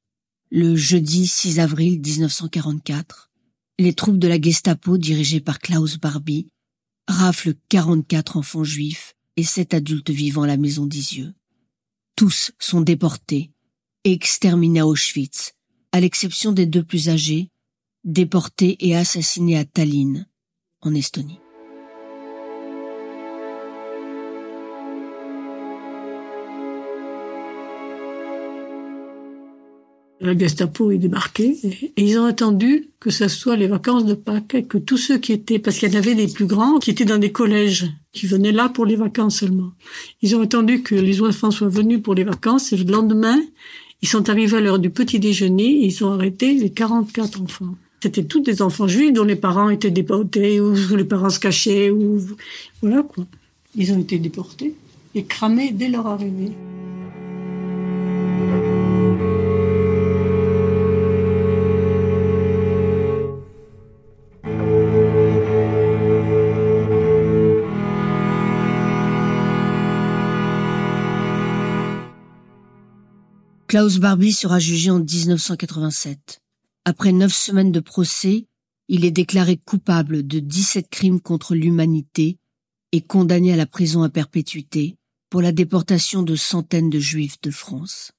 Le 0.52 0.76
jeudi 0.76 1.26
6 1.26 1.60
avril 1.60 2.00
1944, 2.02 3.32
les 3.78 3.94
troupes 3.94 4.20
de 4.20 4.28
la 4.28 4.40
Gestapo 4.40 4.98
dirigées 4.98 5.42
par 5.42 5.60
Klaus 5.60 5.98
Barbie 5.98 6.48
raflent 7.08 7.56
44 7.70 8.38
enfants 8.38 8.64
juifs 8.64 9.16
et 9.38 9.44
7 9.44 9.74
adultes 9.74 10.10
vivant 10.10 10.44
à 10.44 10.48
la 10.48 10.58
maison 10.58 10.86
d'Isieux. 10.86 11.34
Tous 12.16 12.52
sont 12.60 12.82
déportés 12.82 13.52
et 14.06 14.14
exterminés 14.14 14.80
à 14.80 14.88
Auschwitz, 14.88 15.54
à 15.92 16.00
l'exception 16.00 16.52
des 16.52 16.66
deux 16.66 16.84
plus 16.84 17.10
âgés, 17.10 17.50
déportés 18.04 18.78
et 18.80 18.96
assassinés 18.96 19.58
à 19.58 19.66
Tallinn, 19.66 20.26
en 20.82 20.94
Estonie. 20.94 21.40
La 30.22 30.38
Gestapo 30.38 30.92
est 30.92 30.98
débarquée 30.98 31.58
et 31.64 31.92
ils 31.98 32.18
ont 32.18 32.26
attendu 32.26 32.90
que 33.02 33.10
ce 33.10 33.28
soit 33.28 33.58
les 33.58 33.68
vacances 33.68 34.06
de 34.06 34.14
Pâques, 34.14 34.66
que 34.70 34.78
tous 34.78 34.98
ceux 34.98 35.18
qui 35.18 35.34
étaient, 35.34 35.60
parce 35.60 35.78
qu'il 35.78 35.92
y 35.92 35.96
en 35.96 36.00
avait 36.00 36.16
des 36.16 36.28
plus 36.28 36.46
grands 36.46 36.80
qui 36.80 36.90
étaient 36.90 37.06
dans 37.06 37.18
des 37.18 37.34
collèges, 37.34 37.92
qui 38.14 38.26
venaient 38.26 38.54
là 38.54 38.70
pour 38.70 38.86
les 38.86 38.96
vacances 38.96 39.40
seulement. 39.40 39.72
Ils 40.22 40.36
ont 40.36 40.42
attendu 40.42 40.84
que 40.84 40.96
les 40.96 41.22
enfants 41.22 41.52
soient 41.52 41.68
venus 41.68 42.02
pour 42.02 42.16
les 42.16 42.24
vacances 42.24 42.72
et 42.72 42.78
le 42.78 42.90
lendemain, 42.90 43.38
ils 44.02 44.08
sont 44.08 44.30
arrivés 44.30 44.58
à 44.58 44.62
l'heure 44.62 44.80
du 44.80 44.90
petit 44.90 45.20
déjeuner 45.20 45.84
et 45.84 45.88
ils 45.88 46.06
ont 46.06 46.12
arrêté 46.14 46.54
les 46.54 46.70
44 46.70 47.42
enfants. 47.42 47.76
C'était 48.02 48.24
tous 48.24 48.42
des 48.42 48.62
enfants 48.62 48.88
juifs 48.88 49.12
dont 49.12 49.24
les 49.24 49.36
parents 49.36 49.70
étaient 49.70 49.92
déportés 49.92 50.62
ou 50.62 50.76
les 50.96 51.06
parents 51.06 51.30
se 51.30 51.40
cachaient 51.40 51.90
ou 51.90 52.22
voilà 52.82 53.04
quoi. 53.04 53.26
Ils 53.76 53.92
ont 53.92 54.00
été 54.00 54.18
déportés 54.20 54.76
et 55.14 55.24
cramés 55.24 55.72
dès 55.72 55.90
leur 55.90 56.08
arrivée. 56.08 56.52
Klaus 73.76 73.98
Barbie 73.98 74.32
sera 74.32 74.58
jugé 74.58 74.90
en 74.90 75.00
1987. 75.00 76.42
Après 76.86 77.12
neuf 77.12 77.36
semaines 77.36 77.74
de 77.74 77.82
procès, 77.82 78.48
il 78.88 79.04
est 79.04 79.12
déclaré 79.12 79.58
coupable 79.58 80.26
de 80.26 80.40
17 80.40 80.90
crimes 80.90 81.20
contre 81.20 81.56
l'humanité 81.56 82.38
et 82.94 83.02
condamné 83.02 83.52
à 83.52 83.58
la 83.58 83.66
prison 83.66 84.04
à 84.04 84.10
perpétuité 84.10 84.96
pour 85.30 85.42
la 85.42 85.52
déportation 85.52 86.24
de 86.24 86.38
centaines 86.38 86.90
de 86.90 87.00
juifs 87.00 87.42
de 87.42 87.52
France. 87.52 88.14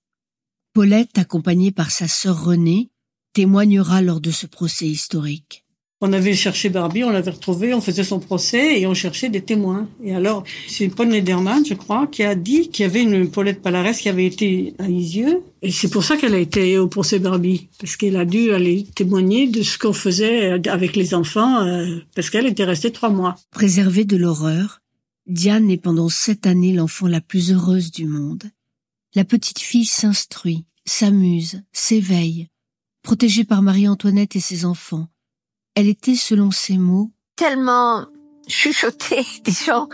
Paulette, 0.75 1.17
accompagnée 1.17 1.73
par 1.73 1.91
sa 1.91 2.07
sœur 2.07 2.45
Renée, 2.45 2.91
témoignera 3.33 4.03
lors 4.03 4.21
de 4.21 4.33
ce 4.33 4.47
procès 4.47 4.87
historique. 4.87 5.65
On 6.03 6.13
avait 6.13 6.35
cherché 6.35 6.69
Barbie, 6.69 7.05
on 7.05 7.11
l'avait 7.11 7.31
retrouvé, 7.31 7.73
on 7.73 7.81
faisait 7.81 8.05
son 8.05 8.21
procès 8.21 8.79
et 8.79 8.87
on 8.87 8.93
cherchait 8.93 9.31
des 9.31 9.41
témoins. 9.41 9.89
Et 10.05 10.15
alors, 10.15 10.45
c'est 10.69 10.89
Paul 10.89 11.09
Nederman, 11.09 11.65
je 11.65 11.73
crois, 11.73 12.07
qui 12.07 12.23
a 12.23 12.35
dit 12.35 12.69
qu'il 12.69 12.83
y 12.83 12.87
avait 12.87 13.03
une 13.03 13.31
Paulette 13.31 13.63
Palares 13.63 13.95
qui 13.95 14.11
avait 14.11 14.27
été 14.27 14.75
à 14.79 14.91
Isieux. 14.91 15.43
Et 15.63 15.73
c'est 15.73 15.89
pour 15.89 16.05
ça 16.05 16.19
qu'elle 16.19 16.35
a 16.35 16.39
été 16.39 16.77
au 16.77 16.87
procès 16.87 17.19
Barbie. 17.19 17.71
Parce 17.81 17.97
qu'elle 17.97 18.19
a 18.19 18.27
dû 18.27 18.53
aller 18.53 18.85
témoigner 18.95 19.47
de 19.47 19.63
ce 19.63 19.79
qu'on 19.79 19.95
faisait 19.95 20.69
avec 20.69 20.97
les 20.97 21.15
enfants, 21.15 21.65
euh, 21.65 21.87
parce 22.15 22.29
qu'elle 22.29 22.47
était 22.47 22.65
restée 22.65 22.93
trois 22.93 23.09
mois. 23.09 23.37
Préservée 23.51 24.05
de 24.05 24.19
l'horreur, 24.19 24.83
Diane 25.27 25.71
est 25.71 25.79
pendant 25.79 26.11
sept 26.11 26.47
années 26.47 26.75
l'enfant 26.75 27.07
la 27.07 27.23
plus 27.23 27.53
heureuse 27.53 27.91
du 27.91 28.05
monde. 28.05 28.45
La 29.15 29.25
petite 29.25 29.61
fille 29.61 29.87
s'instruit, 29.87 30.67
s'amuse, 30.85 31.63
s'éveille, 31.73 32.49
protégée 33.03 33.45
par 33.45 33.63
Marie-Antoinette 33.63 34.37
et 34.37 34.41
ses 34.41 34.67
enfants 34.67 35.09
elle 35.77 35.89
était, 35.89 36.17
selon 36.17 36.51
ses 36.51 36.79
mots, 36.79 37.11
tellement 37.37 38.07
chuchotée, 38.49 39.27
disons, 39.45 39.89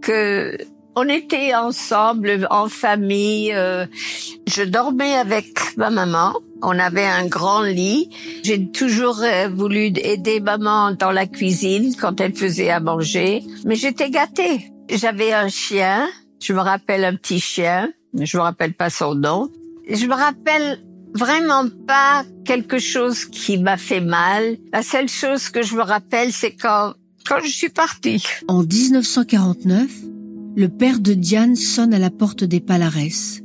que 0.00 0.56
on 0.98 1.08
était 1.10 1.54
ensemble 1.54 2.46
en 2.48 2.70
famille. 2.70 3.52
Euh, 3.52 3.84
je 4.46 4.62
dormais 4.62 5.14
avec 5.14 5.76
ma 5.76 5.90
maman. 5.90 6.32
On 6.62 6.78
avait 6.78 7.04
un 7.04 7.26
grand 7.26 7.60
lit. 7.60 8.08
J'ai 8.44 8.70
toujours 8.70 9.20
euh, 9.20 9.48
voulu 9.48 9.92
aider 9.96 10.40
maman 10.40 10.92
dans 10.92 11.10
la 11.10 11.26
cuisine 11.26 11.94
quand 12.00 12.18
elle 12.18 12.34
faisait 12.34 12.70
à 12.70 12.80
manger. 12.80 13.42
Mais 13.66 13.74
j'étais 13.74 14.08
gâtée. 14.08 14.72
J'avais 14.88 15.34
un 15.34 15.48
chien. 15.48 16.08
Je 16.40 16.54
me 16.54 16.60
rappelle 16.60 17.04
un 17.04 17.14
petit 17.14 17.40
chien. 17.40 17.92
Je 18.18 18.38
me 18.38 18.42
rappelle 18.42 18.72
pas 18.72 18.88
son 18.88 19.14
nom. 19.14 19.50
Je 19.90 20.06
me 20.06 20.14
rappelle 20.14 20.80
vraiment 21.16 21.64
pas 21.86 22.24
quelque 22.44 22.78
chose 22.78 23.24
qui 23.24 23.58
m'a 23.58 23.76
fait 23.76 24.00
mal. 24.00 24.56
La 24.72 24.82
seule 24.82 25.08
chose 25.08 25.48
que 25.48 25.62
je 25.62 25.74
me 25.74 25.82
rappelle, 25.82 26.32
c'est 26.32 26.52
quand, 26.52 26.94
quand 27.26 27.40
je 27.42 27.50
suis 27.50 27.68
partie. 27.68 28.22
En 28.48 28.62
1949, 28.62 29.90
le 30.56 30.68
père 30.68 31.00
de 31.00 31.14
Diane 31.14 31.56
sonne 31.56 31.92
à 31.92 31.98
la 31.98 32.10
porte 32.10 32.44
des 32.44 32.60
Palares. 32.60 33.40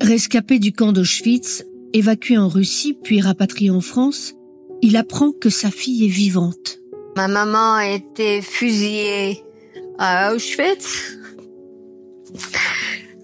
Rescapé 0.00 0.58
du 0.58 0.72
camp 0.72 0.92
d'Auschwitz, 0.92 1.64
évacué 1.92 2.38
en 2.38 2.48
Russie 2.48 2.96
puis 3.02 3.20
rapatrié 3.20 3.70
en 3.70 3.80
France, 3.80 4.34
il 4.82 4.96
apprend 4.96 5.32
que 5.32 5.50
sa 5.50 5.70
fille 5.70 6.04
est 6.04 6.08
vivante. 6.08 6.78
Ma 7.16 7.28
maman 7.28 7.74
a 7.74 7.88
été 7.88 8.42
fusillée 8.42 9.42
à 9.98 10.34
Auschwitz. 10.34 11.16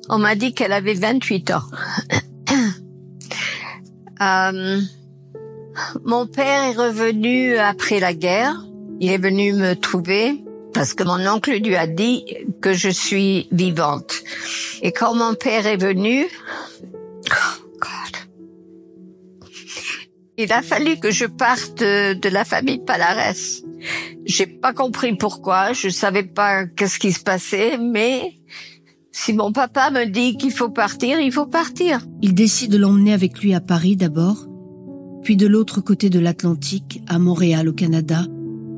On 0.09 0.19
m'a 0.19 0.35
dit 0.35 0.53
qu'elle 0.53 0.73
avait 0.73 0.95
28 0.95 1.51
ans. 1.51 1.63
Euh, 4.21 4.81
mon 6.05 6.27
père 6.27 6.65
est 6.65 6.77
revenu 6.77 7.57
après 7.57 8.01
la 8.01 8.15
guerre. 8.15 8.55
Il 9.01 9.11
est 9.11 9.19
venu 9.19 9.53
me 9.53 9.75
trouver 9.75 10.45
parce 10.75 10.95
que 10.95 11.05
mon 11.05 11.27
oncle 11.27 11.53
lui 11.53 11.77
a 11.77 11.87
dit 11.87 12.25
que 12.61 12.73
je 12.73 12.89
suis 12.89 13.49
vivante. 13.51 14.23
Et 14.83 14.93
quand 14.93 15.15
mon 15.15 15.35
père 15.35 15.67
est 15.67 15.77
venu, 15.77 16.27
oh 17.31 17.79
God, 17.81 19.51
il 20.37 20.53
a 20.53 20.63
fallu 20.63 20.99
que 20.99 21.11
je 21.11 21.27
parte 21.27 21.81
de, 21.81 22.29
la 22.29 22.45
famille 22.45 22.79
Palares. 22.85 23.63
J'ai 24.27 24.47
pas 24.47 24.73
compris 24.73 25.17
pourquoi, 25.17 25.73
je 25.73 25.89
savais 25.89 26.23
pas 26.23 26.67
qu'est-ce 26.67 26.99
qui 26.99 27.13
se 27.13 27.21
passait, 27.21 27.79
mais 27.79 28.35
si 29.13 29.33
mon 29.33 29.53
papa 29.53 29.91
me 29.91 30.07
dit 30.07 30.37
qu'il 30.37 30.53
faut 30.53 30.69
partir, 30.69 31.21
il 31.21 31.33
faut 31.33 31.47
partir. 31.47 32.01
Il 32.23 32.35
décide 32.35 32.71
de 32.71 32.79
l'emmener 32.79 33.13
avec 33.13 33.41
lui 33.41 33.55
à 33.55 33.61
Paris 33.61 33.97
d'abord, 33.97 34.47
puis 35.23 35.37
de 35.37 35.47
l'autre 35.47 35.81
côté 35.81 36.11
de 36.11 36.19
l'Atlantique, 36.19 37.03
à 37.09 37.19
Montréal 37.19 37.69
au 37.69 37.73
Canada, 37.73 38.25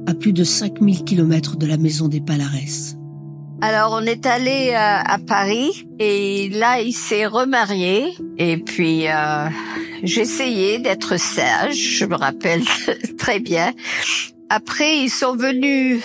à 0.06 0.14
plus 0.14 0.32
de 0.32 0.44
5000 0.44 1.04
kilomètres 1.04 1.56
de 1.56 1.66
la 1.66 1.76
maison 1.76 2.08
des 2.08 2.20
Palares. 2.20 2.96
Alors 3.60 3.92
on 3.92 4.04
est 4.04 4.26
allé 4.26 4.70
euh, 4.70 4.74
à, 4.74 5.18
Paris 5.18 5.86
et 6.00 6.48
là 6.48 6.80
il 6.80 6.92
s'est 6.92 7.26
remarié 7.26 8.12
et 8.36 8.56
puis 8.56 9.06
euh, 9.06 9.48
j'essayais 10.02 10.80
d'être 10.80 11.16
sage, 11.16 11.76
je 11.76 12.04
me 12.04 12.16
rappelle 12.16 12.64
très 13.18 13.38
bien. 13.38 13.72
Après 14.48 14.96
ils 14.96 15.10
sont 15.10 15.36
venus 15.36 16.02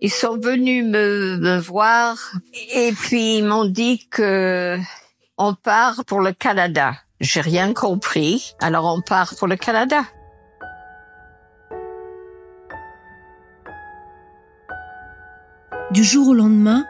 ils 0.00 0.12
sont 0.12 0.36
venus 0.36 0.84
me, 0.84 1.58
voir 1.58 2.16
et 2.74 2.92
puis 2.92 3.38
ils 3.38 3.44
m'ont 3.44 3.64
dit 3.64 4.06
que 4.10 4.78
on 5.38 5.54
part 5.54 6.04
pour 6.04 6.20
le 6.20 6.32
Canada. 6.32 6.94
J'ai 7.20 7.40
rien 7.40 7.72
compris. 7.72 8.54
Alors 8.60 8.84
on 8.86 9.00
part 9.00 9.34
pour 9.36 9.48
le 9.48 9.56
Canada. 9.56 10.02
Du 15.92 16.02
jour 16.04 16.28
au 16.28 16.34
lendemain, 16.34 16.84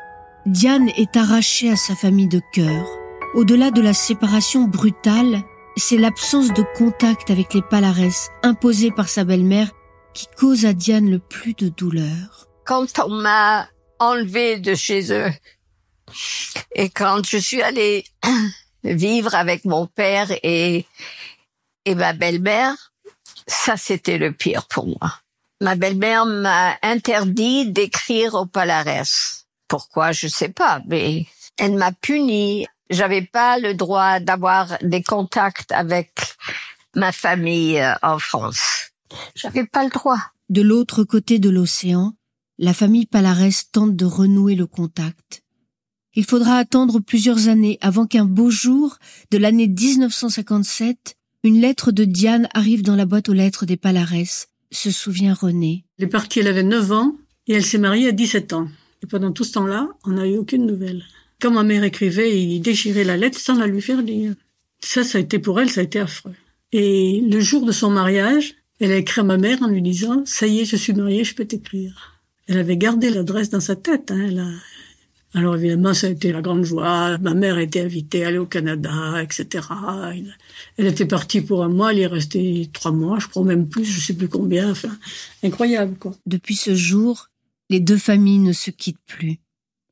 Diane 0.46 0.88
est 0.96 1.16
arrachée 1.16 1.70
à 1.70 1.76
sa 1.76 1.94
famille 1.94 2.28
de 2.28 2.40
cœur. 2.52 2.86
Au-delà 3.34 3.70
de 3.70 3.82
la 3.82 3.92
séparation 3.92 4.62
brutale, 4.62 5.42
c'est 5.76 5.98
l'absence 5.98 6.52
de 6.52 6.64
contact 6.76 7.30
avec 7.30 7.52
les 7.52 7.62
Palares 7.62 8.30
imposée 8.42 8.90
par 8.90 9.08
sa 9.08 9.24
belle-mère 9.24 9.70
qui 10.14 10.26
cause 10.38 10.64
à 10.64 10.72
Diane 10.72 11.10
le 11.10 11.18
plus 11.18 11.52
de 11.52 11.68
douleur 11.68 12.46
quand 12.66 12.98
on 12.98 13.08
m'a 13.08 13.68
enlevé 13.98 14.58
de 14.58 14.74
chez 14.74 15.12
eux 15.12 15.32
et 16.74 16.90
quand 16.90 17.24
je 17.26 17.38
suis 17.38 17.62
allée 17.62 18.04
vivre 18.84 19.34
avec 19.34 19.64
mon 19.64 19.86
père 19.86 20.30
et, 20.42 20.84
et 21.84 21.94
ma 21.94 22.12
belle-mère, 22.12 22.92
ça 23.46 23.76
c'était 23.76 24.18
le 24.18 24.32
pire 24.32 24.66
pour 24.66 24.86
moi. 24.86 25.20
Ma 25.62 25.74
belle-mère 25.74 26.26
m'a 26.26 26.76
interdit 26.82 27.70
d'écrire 27.70 28.34
au 28.34 28.44
Palares. 28.44 29.06
Pourquoi, 29.68 30.12
je 30.12 30.28
sais 30.28 30.50
pas, 30.50 30.82
mais 30.86 31.26
elle 31.56 31.74
m'a 31.74 31.92
puni. 31.92 32.66
J'avais 32.90 33.22
pas 33.22 33.58
le 33.58 33.74
droit 33.74 34.20
d'avoir 34.20 34.76
des 34.82 35.02
contacts 35.02 35.72
avec 35.72 36.10
ma 36.94 37.10
famille 37.10 37.80
euh, 37.80 37.94
en 38.02 38.18
France. 38.18 38.90
J'avais 39.34 39.64
pas 39.64 39.82
le 39.82 39.90
droit. 39.90 40.18
De 40.50 40.62
l'autre 40.62 41.02
côté 41.02 41.40
de 41.40 41.50
l'océan, 41.50 42.12
la 42.58 42.72
famille 42.72 43.06
Palarès 43.06 43.70
tente 43.70 43.96
de 43.96 44.04
renouer 44.04 44.54
le 44.54 44.66
contact. 44.66 45.42
Il 46.14 46.24
faudra 46.24 46.56
attendre 46.56 47.00
plusieurs 47.00 47.48
années 47.48 47.78
avant 47.82 48.06
qu'un 48.06 48.24
beau 48.24 48.50
jour 48.50 48.96
de 49.30 49.36
l'année 49.36 49.68
1957, 49.68 51.16
une 51.44 51.60
lettre 51.60 51.92
de 51.92 52.04
Diane 52.04 52.48
arrive 52.54 52.82
dans 52.82 52.96
la 52.96 53.04
boîte 53.04 53.28
aux 53.28 53.34
lettres 53.34 53.66
des 53.66 53.76
Palarès, 53.76 54.48
se 54.70 54.90
souvient 54.90 55.34
René. 55.34 55.84
Elle 55.98 56.06
est 56.06 56.08
partie, 56.08 56.40
elle 56.40 56.48
avait 56.48 56.62
9 56.62 56.92
ans 56.92 57.16
et 57.46 57.52
elle 57.52 57.64
s'est 57.64 57.78
mariée 57.78 58.08
à 58.08 58.12
17 58.12 58.54
ans. 58.54 58.68
Et 59.02 59.06
pendant 59.06 59.32
tout 59.32 59.44
ce 59.44 59.52
temps-là, 59.52 59.88
on 60.04 60.12
n'a 60.12 60.26
eu 60.26 60.38
aucune 60.38 60.64
nouvelle. 60.64 61.04
Quand 61.40 61.50
ma 61.50 61.62
mère 61.62 61.84
écrivait, 61.84 62.42
il 62.42 62.60
déchirait 62.60 63.04
la 63.04 63.18
lettre 63.18 63.38
sans 63.38 63.56
la 63.56 63.66
lui 63.66 63.82
faire 63.82 64.00
lire. 64.00 64.34
Ça, 64.80 65.04
ça 65.04 65.18
a 65.18 65.20
été 65.20 65.38
pour 65.38 65.60
elle, 65.60 65.70
ça 65.70 65.82
a 65.82 65.84
été 65.84 66.00
affreux. 66.00 66.34
Et 66.72 67.20
le 67.20 67.40
jour 67.40 67.66
de 67.66 67.72
son 67.72 67.90
mariage, 67.90 68.54
elle 68.80 68.92
a 68.92 68.96
écrit 68.96 69.20
à 69.20 69.24
ma 69.24 69.36
mère 69.36 69.62
en 69.62 69.68
lui 69.68 69.82
disant 69.82 70.22
«Ça 70.24 70.46
y 70.46 70.60
est, 70.60 70.64
je 70.64 70.76
suis 70.76 70.94
mariée, 70.94 71.24
je 71.24 71.34
peux 71.34 71.44
t'écrire». 71.44 72.14
Elle 72.46 72.58
avait 72.58 72.76
gardé 72.76 73.10
l'adresse 73.10 73.50
dans 73.50 73.60
sa 73.60 73.76
tête. 73.76 74.10
Hein, 74.10 74.26
elle 74.28 74.38
a... 74.38 74.50
Alors 75.34 75.56
évidemment, 75.56 75.92
ça 75.92 76.06
a 76.06 76.10
été 76.10 76.32
la 76.32 76.40
grande 76.40 76.64
joie. 76.64 77.18
Ma 77.18 77.34
mère 77.34 77.58
été 77.58 77.82
invitée 77.82 78.24
à 78.24 78.28
aller 78.28 78.38
au 78.38 78.46
Canada, 78.46 79.22
etc. 79.22 79.66
Elle 80.78 80.86
était 80.86 81.06
partie 81.06 81.42
pour 81.42 81.62
un 81.62 81.68
mois, 81.68 81.92
elle 81.92 81.98
est 81.98 82.06
restée 82.06 82.70
trois 82.72 82.92
mois, 82.92 83.18
je 83.18 83.26
crois 83.26 83.44
même 83.44 83.68
plus, 83.68 83.84
je 83.84 84.00
sais 84.00 84.14
plus 84.14 84.28
combien. 84.28 84.70
Enfin, 84.70 84.96
incroyable, 85.42 85.96
quoi. 85.98 86.14
Depuis 86.24 86.56
ce 86.56 86.74
jour, 86.74 87.28
les 87.68 87.80
deux 87.80 87.98
familles 87.98 88.38
ne 88.38 88.52
se 88.52 88.70
quittent 88.70 89.04
plus. 89.06 89.38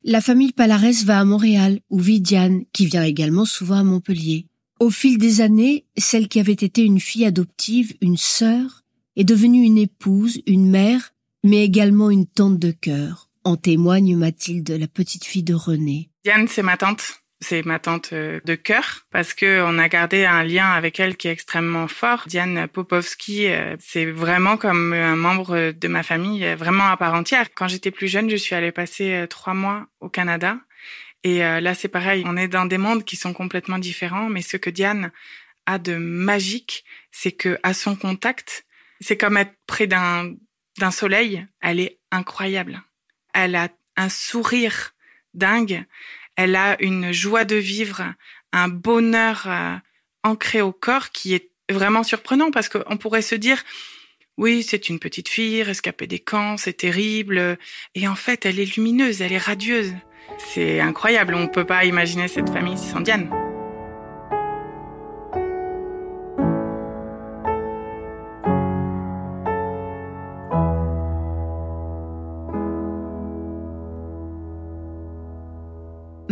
La 0.03 0.21
famille 0.21 0.51
Palarès 0.51 1.03
va 1.03 1.19
à 1.19 1.25
Montréal, 1.25 1.79
où 1.89 1.99
vit 1.99 2.21
Diane, 2.21 2.63
qui 2.73 2.85
vient 2.85 3.03
également 3.03 3.45
souvent 3.45 3.77
à 3.77 3.83
Montpellier. 3.83 4.47
Au 4.79 4.89
fil 4.89 5.17
des 5.17 5.41
années, 5.41 5.85
celle 5.97 6.27
qui 6.27 6.39
avait 6.39 6.53
été 6.53 6.83
une 6.83 6.99
fille 6.99 7.25
adoptive, 7.25 7.95
une 8.01 8.17
sœur, 8.17 8.83
est 9.15 9.23
devenue 9.23 9.63
une 9.63 9.77
épouse, 9.77 10.41
une 10.47 10.69
mère, 10.69 11.13
mais 11.45 11.63
également 11.63 12.09
une 12.09 12.25
tante 12.25 12.59
de 12.59 12.71
cœur. 12.71 13.29
En 13.43 13.55
témoigne 13.55 14.17
Mathilde, 14.17 14.71
la 14.71 14.87
petite 14.87 15.25
fille 15.25 15.43
de 15.43 15.53
René. 15.53 16.09
Diane, 16.23 16.47
c'est 16.47 16.63
ma 16.63 16.75
tante. 16.75 17.21
C'est 17.39 17.63
ma 17.63 17.77
tante 17.77 18.13
euh, 18.13 18.39
de 18.45 18.55
cœur 18.55 19.05
parce 19.11 19.35
que 19.35 19.61
on 19.61 19.77
a 19.77 19.87
gardé 19.87 20.25
un 20.25 20.43
lien 20.43 20.71
avec 20.71 20.99
elle 20.99 21.15
qui 21.15 21.27
est 21.27 21.31
extrêmement 21.31 21.87
fort. 21.87 22.23
Diane 22.25 22.67
Popovski, 22.67 23.47
euh, 23.47 23.75
c'est 23.79 24.05
vraiment 24.05 24.57
comme 24.57 24.93
un 24.93 25.15
membre 25.15 25.71
de 25.71 25.87
ma 25.87 26.01
famille, 26.01 26.43
euh, 26.43 26.55
vraiment 26.55 26.87
à 26.87 26.97
part 26.97 27.13
entière. 27.13 27.53
Quand 27.53 27.67
j'étais 27.67 27.91
plus 27.91 28.07
jeune, 28.07 28.29
je 28.29 28.37
suis 28.37 28.55
allée 28.55 28.71
passer 28.71 29.27
trois 29.29 29.53
mois 29.53 29.85
au 29.99 30.09
Canada. 30.09 30.57
Et 31.23 31.39
là, 31.39 31.73
c'est 31.73 31.87
pareil. 31.87 32.23
On 32.27 32.37
est 32.37 32.47
dans 32.47 32.65
des 32.65 32.77
mondes 32.77 33.03
qui 33.03 33.15
sont 33.15 33.33
complètement 33.33 33.79
différents, 33.79 34.29
mais 34.29 34.43
ce 34.43 34.57
que 34.57 34.69
Diane 34.69 35.11
a 35.65 35.79
de 35.79 35.95
magique, 35.95 36.85
c'est 37.11 37.31
que 37.31 37.57
à 37.63 37.73
son 37.73 37.95
contact, 37.95 38.67
c'est 38.99 39.17
comme 39.17 39.37
être 39.37 39.55
près 39.65 39.87
d'un 39.87 40.35
d'un 40.77 40.91
soleil. 40.91 41.45
Elle 41.61 41.79
est 41.79 41.99
incroyable 42.11 42.81
elle 43.35 43.55
a 43.55 43.69
un 43.97 44.09
sourire 44.09 44.95
dingue, 45.33 45.83
elle 46.37 46.55
a 46.55 46.81
une 46.81 47.11
joie 47.11 47.45
de 47.45 47.57
vivre, 47.57 48.13
un 48.53 48.69
bonheur 48.69 49.43
euh, 49.45 49.75
ancré 50.23 50.61
au 50.61 50.71
corps 50.71 51.11
qui 51.11 51.35
est 51.35 51.51
vraiment 51.69 52.03
surprenant 52.03 52.49
parce 52.49 52.69
qu'on 52.69 52.97
pourrait 52.97 53.21
se 53.21 53.35
dire 53.35 53.61
oui, 54.37 54.63
c'est 54.63 54.89
une 54.89 54.99
petite 54.99 55.29
fille 55.29 55.63
rescapée 55.63 56.07
des 56.07 56.19
camps, 56.19 56.57
c'est 56.57 56.73
terrible. 56.73 57.57
Et 57.93 58.05
en 58.05 58.15
fait, 58.15 58.45
elle 58.45 58.59
est 58.59 58.75
lumineuse, 58.75 59.21
elle 59.21 59.31
est 59.31 59.37
radieuse. 59.37 59.93
C'est 60.37 60.81
incroyable, 60.81 61.35
on 61.35 61.43
ne 61.43 61.47
peut 61.47 61.65
pas 61.65 61.85
imaginer 61.85 62.27
cette 62.27 62.49
famille 62.49 62.77
sans 62.77 62.99
Diane. 62.99 63.29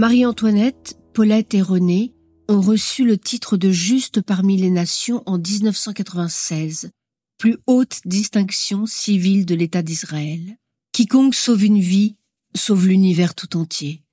Marie-Antoinette, 0.04 0.98
Paulette 1.14 1.54
et 1.54 1.62
René 1.62 2.14
ont 2.50 2.60
reçu 2.60 3.06
le 3.06 3.18
titre 3.18 3.56
de 3.56 3.72
juste 3.72 4.20
parmi 4.20 4.58
les 4.58 4.70
nations 4.70 5.24
en 5.26 5.38
1996, 5.38 6.92
plus 7.38 7.56
haute 7.68 8.02
distinction 8.04 8.86
civile 8.86 9.46
de 9.46 9.56
l'État 9.56 9.82
d'Israël. 9.82 10.58
Quiconque 10.92 11.36
sauve 11.36 11.64
une 11.64 11.80
vie, 11.80 12.18
sauve 12.54 12.90
l'univers 12.90 13.34
tout 13.34 13.56
entier. 13.56 14.04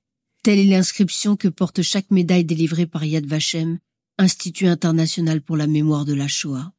Telle 0.43 0.59
est 0.59 0.63
l'inscription 0.63 1.35
que 1.35 1.49
porte 1.49 1.81
chaque 1.81 2.09
médaille 2.09 2.45
délivrée 2.45 2.85
par 2.85 3.03
Yad 3.03 3.25
Vashem, 3.25 3.77
Institut 4.17 4.67
international 4.67 5.41
pour 5.41 5.57
la 5.57 5.67
mémoire 5.67 6.05
de 6.05 6.13
la 6.13 6.29
Shoah. 6.29 6.71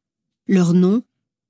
Leurs 0.47 0.73
noms, 0.73 1.03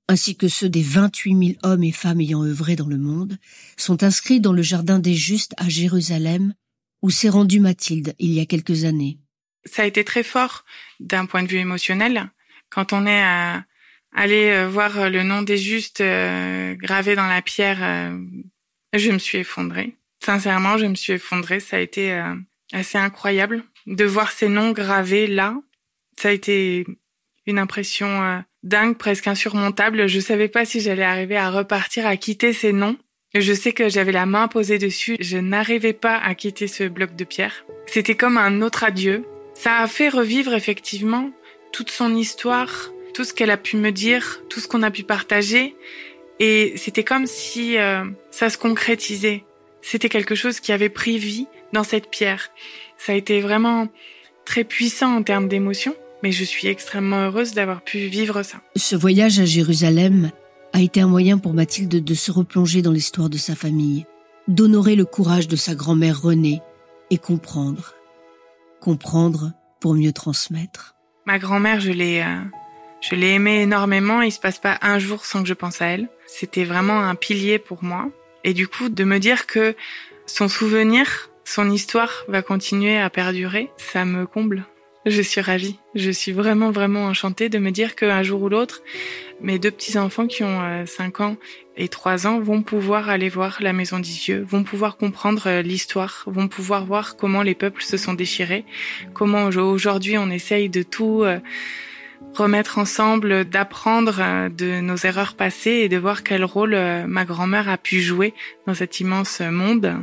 ainsi 0.06 0.36
que 0.36 0.48
ceux 0.48 0.68
des 0.68 0.82
28 0.82 1.46
000 1.46 1.58
hommes 1.62 1.84
et 1.84 1.92
femmes 1.92 2.20
ayant 2.20 2.44
œuvré 2.44 2.76
dans 2.76 2.88
le 2.88 2.98
monde, 2.98 3.38
sont 3.78 4.02
inscrits 4.02 4.42
dans 4.42 4.52
le 4.52 4.60
Jardin 4.60 4.98
des 4.98 5.14
Justes 5.14 5.54
à 5.56 5.70
Jérusalem 5.70 6.52
où 7.04 7.10
s'est 7.10 7.28
rendue 7.28 7.60
Mathilde 7.60 8.14
il 8.18 8.32
y 8.32 8.40
a 8.40 8.46
quelques 8.46 8.84
années? 8.84 9.18
Ça 9.66 9.82
a 9.82 9.84
été 9.84 10.04
très 10.04 10.22
fort 10.22 10.64
d'un 11.00 11.26
point 11.26 11.42
de 11.42 11.48
vue 11.48 11.58
émotionnel. 11.58 12.30
Quand 12.70 12.94
on 12.94 13.06
est 13.06 13.22
à 13.22 13.64
aller 14.14 14.48
euh, 14.50 14.68
voir 14.68 15.10
le 15.10 15.22
nom 15.22 15.42
des 15.42 15.58
justes 15.58 16.00
euh, 16.00 16.74
gravé 16.74 17.14
dans 17.14 17.26
la 17.26 17.42
pierre, 17.42 17.78
euh, 17.82 18.18
je 18.94 19.10
me 19.10 19.18
suis 19.18 19.36
effondrée. 19.36 19.98
Sincèrement, 20.24 20.78
je 20.78 20.86
me 20.86 20.94
suis 20.94 21.12
effondrée. 21.12 21.60
Ça 21.60 21.76
a 21.76 21.80
été 21.80 22.18
assez 22.72 22.96
incroyable 22.96 23.62
de 23.86 24.06
voir 24.06 24.32
ces 24.32 24.48
noms 24.48 24.72
gravés 24.72 25.26
là. 25.26 25.54
Ça 26.18 26.30
a 26.30 26.32
été 26.32 26.86
une 27.44 27.58
impression 27.58 28.42
dingue, 28.62 28.96
presque 28.96 29.26
insurmontable. 29.26 30.06
Je 30.06 30.20
savais 30.20 30.48
pas 30.48 30.64
si 30.64 30.80
j'allais 30.80 31.04
arriver 31.04 31.36
à 31.36 31.50
repartir, 31.50 32.06
à 32.06 32.16
quitter 32.16 32.54
ces 32.54 32.72
noms. 32.72 32.96
Je 33.34 33.52
sais 33.52 33.72
que 33.72 33.88
j'avais 33.88 34.12
la 34.12 34.26
main 34.26 34.46
posée 34.46 34.78
dessus, 34.78 35.16
je 35.18 35.38
n'arrivais 35.38 35.92
pas 35.92 36.16
à 36.16 36.36
quitter 36.36 36.68
ce 36.68 36.84
bloc 36.84 37.16
de 37.16 37.24
pierre. 37.24 37.64
C'était 37.86 38.14
comme 38.14 38.38
un 38.38 38.62
autre 38.62 38.84
adieu. 38.84 39.24
Ça 39.54 39.78
a 39.78 39.88
fait 39.88 40.08
revivre 40.08 40.54
effectivement 40.54 41.30
toute 41.72 41.90
son 41.90 42.14
histoire, 42.14 42.92
tout 43.12 43.24
ce 43.24 43.34
qu'elle 43.34 43.50
a 43.50 43.56
pu 43.56 43.76
me 43.76 43.90
dire, 43.90 44.40
tout 44.48 44.60
ce 44.60 44.68
qu'on 44.68 44.84
a 44.84 44.92
pu 44.92 45.02
partager. 45.02 45.74
Et 46.38 46.74
c'était 46.76 47.02
comme 47.02 47.26
si 47.26 47.76
euh, 47.76 48.04
ça 48.30 48.50
se 48.50 48.58
concrétisait. 48.58 49.42
C'était 49.82 50.08
quelque 50.08 50.36
chose 50.36 50.60
qui 50.60 50.70
avait 50.70 50.88
pris 50.88 51.18
vie 51.18 51.48
dans 51.72 51.84
cette 51.84 52.10
pierre. 52.10 52.50
Ça 52.98 53.12
a 53.12 53.16
été 53.16 53.40
vraiment 53.40 53.88
très 54.44 54.62
puissant 54.62 55.16
en 55.16 55.24
termes 55.24 55.48
d'émotion, 55.48 55.96
mais 56.22 56.30
je 56.30 56.44
suis 56.44 56.68
extrêmement 56.68 57.26
heureuse 57.26 57.52
d'avoir 57.52 57.82
pu 57.82 57.98
vivre 57.98 58.44
ça. 58.44 58.58
Ce 58.76 58.94
voyage 58.94 59.40
à 59.40 59.44
Jérusalem 59.44 60.30
a 60.74 60.80
été 60.80 61.00
un 61.00 61.06
moyen 61.06 61.38
pour 61.38 61.54
Mathilde 61.54 62.02
de 62.02 62.14
se 62.14 62.32
replonger 62.32 62.82
dans 62.82 62.90
l'histoire 62.90 63.30
de 63.30 63.38
sa 63.38 63.54
famille, 63.54 64.06
d'honorer 64.48 64.96
le 64.96 65.04
courage 65.04 65.46
de 65.46 65.54
sa 65.54 65.76
grand-mère 65.76 66.20
Renée 66.20 66.62
et 67.10 67.18
comprendre. 67.18 67.94
Comprendre 68.80 69.52
pour 69.80 69.94
mieux 69.94 70.12
transmettre. 70.12 70.96
Ma 71.26 71.38
grand-mère, 71.38 71.78
je 71.78 71.92
l'ai, 71.92 72.22
euh, 72.22 72.42
je 73.00 73.14
l'ai 73.14 73.34
aimée 73.34 73.62
énormément. 73.62 74.20
Il 74.20 74.32
se 74.32 74.40
passe 74.40 74.58
pas 74.58 74.78
un 74.82 74.98
jour 74.98 75.24
sans 75.24 75.42
que 75.42 75.48
je 75.48 75.54
pense 75.54 75.80
à 75.80 75.86
elle. 75.86 76.08
C'était 76.26 76.64
vraiment 76.64 76.98
un 76.98 77.14
pilier 77.14 77.60
pour 77.60 77.84
moi. 77.84 78.10
Et 78.42 78.52
du 78.52 78.66
coup, 78.66 78.88
de 78.88 79.04
me 79.04 79.18
dire 79.18 79.46
que 79.46 79.76
son 80.26 80.48
souvenir, 80.48 81.30
son 81.44 81.70
histoire 81.70 82.24
va 82.26 82.42
continuer 82.42 82.98
à 82.98 83.10
perdurer, 83.10 83.70
ça 83.76 84.04
me 84.04 84.26
comble. 84.26 84.64
Je 85.06 85.20
suis 85.20 85.42
ravie. 85.42 85.78
Je 85.94 86.10
suis 86.10 86.32
vraiment, 86.32 86.70
vraiment 86.70 87.04
enchantée 87.06 87.50
de 87.50 87.58
me 87.58 87.70
dire 87.70 87.94
qu'un 87.94 88.22
jour 88.22 88.42
ou 88.42 88.48
l'autre, 88.48 88.82
mes 89.42 89.58
deux 89.58 89.70
petits-enfants 89.70 90.26
qui 90.26 90.42
ont 90.44 90.86
5 90.86 91.20
euh, 91.20 91.24
ans 91.24 91.36
et 91.76 91.88
3 91.88 92.26
ans 92.26 92.40
vont 92.40 92.62
pouvoir 92.62 93.10
aller 93.10 93.28
voir 93.28 93.58
la 93.60 93.74
Maison 93.74 93.98
des 93.98 94.28
Yeux, 94.28 94.46
vont 94.48 94.64
pouvoir 94.64 94.96
comprendre 94.96 95.42
euh, 95.46 95.62
l'histoire, 95.62 96.24
vont 96.26 96.48
pouvoir 96.48 96.86
voir 96.86 97.16
comment 97.16 97.42
les 97.42 97.54
peuples 97.54 97.82
se 97.82 97.98
sont 97.98 98.14
déchirés, 98.14 98.64
comment 99.12 99.44
aujourd'hui 99.44 100.16
on 100.16 100.30
essaye 100.30 100.70
de 100.70 100.82
tout 100.82 101.22
euh, 101.22 101.38
remettre 102.32 102.78
ensemble, 102.78 103.44
d'apprendre 103.44 104.48
de 104.50 104.80
nos 104.80 104.96
erreurs 104.96 105.34
passées 105.34 105.82
et 105.84 105.88
de 105.88 105.96
voir 105.96 106.22
quel 106.22 106.44
rôle 106.44 106.76
ma 107.06 107.24
grand-mère 107.24 107.68
a 107.68 107.76
pu 107.76 108.00
jouer 108.00 108.34
dans 108.66 108.74
cet 108.74 109.00
immense 109.00 109.40
monde. 109.40 109.94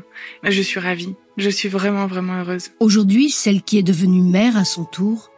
Je 0.44 0.62
suis 0.62 0.80
ravie. 0.80 1.16
Je 1.38 1.50
suis 1.50 1.70
vraiment, 1.70 2.08
vraiment 2.08 2.40
heureuse. 2.40 2.72
Aujourd'hui, 2.80 3.30
celle 3.30 3.62
qui 3.62 3.78
est 3.78 3.84
devenue 3.84 4.22
mère 4.22 4.58
à 4.58 4.66
son 4.66 4.86
tour 4.86 5.32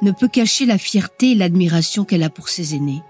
ne 0.00 0.10
peut 0.10 0.28
cacher 0.28 0.66
la 0.66 0.78
fierté 0.78 1.32
et 1.32 1.34
l'admiration 1.34 2.04
qu'elle 2.04 2.22
a 2.22 2.30
pour 2.30 2.48
ses 2.48 2.74
aînés. 2.74 3.02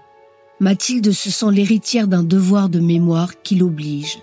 Mathilde 0.59 1.11
se 1.11 1.31
sent 1.31 1.51
l'héritière 1.51 2.07
d'un 2.07 2.23
devoir 2.23 2.69
de 2.69 2.79
mémoire 2.79 3.41
qui 3.41 3.55
l'oblige, 3.55 4.19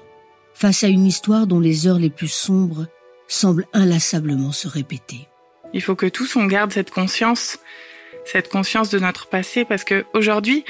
face 0.54 0.84
à 0.84 0.88
une 0.88 1.06
histoire 1.06 1.46
dont 1.46 1.60
les 1.60 1.86
heures 1.86 1.98
les 1.98 2.10
plus 2.10 2.28
sombres 2.28 2.86
semblent 3.28 3.66
inlassablement 3.72 4.52
se 4.52 4.68
répéter. 4.68 5.28
Il 5.72 5.82
faut 5.82 5.96
que 5.96 6.06
tous 6.06 6.36
on 6.36 6.46
garde 6.46 6.72
cette 6.72 6.90
conscience, 6.90 7.58
cette 8.30 8.48
conscience 8.48 8.90
de 8.90 8.98
notre 8.98 9.28
passé, 9.28 9.64
parce 9.64 9.82
que 9.82 10.04
aujourd'hui, 10.14 10.64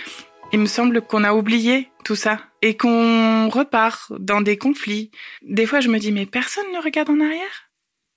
il 0.52 0.60
me 0.60 0.66
semble 0.66 1.02
qu'on 1.02 1.24
a 1.24 1.34
oublié 1.34 1.90
tout 2.04 2.16
ça 2.16 2.40
et 2.62 2.76
qu'on 2.76 3.48
repart 3.50 4.12
dans 4.18 4.40
des 4.40 4.56
conflits. 4.56 5.10
Des 5.42 5.66
fois, 5.66 5.80
je 5.80 5.88
me 5.88 5.98
dis, 5.98 6.10
mais 6.10 6.26
personne 6.26 6.72
ne 6.72 6.82
regarde 6.82 7.10
en 7.10 7.20
arrière? 7.20 7.70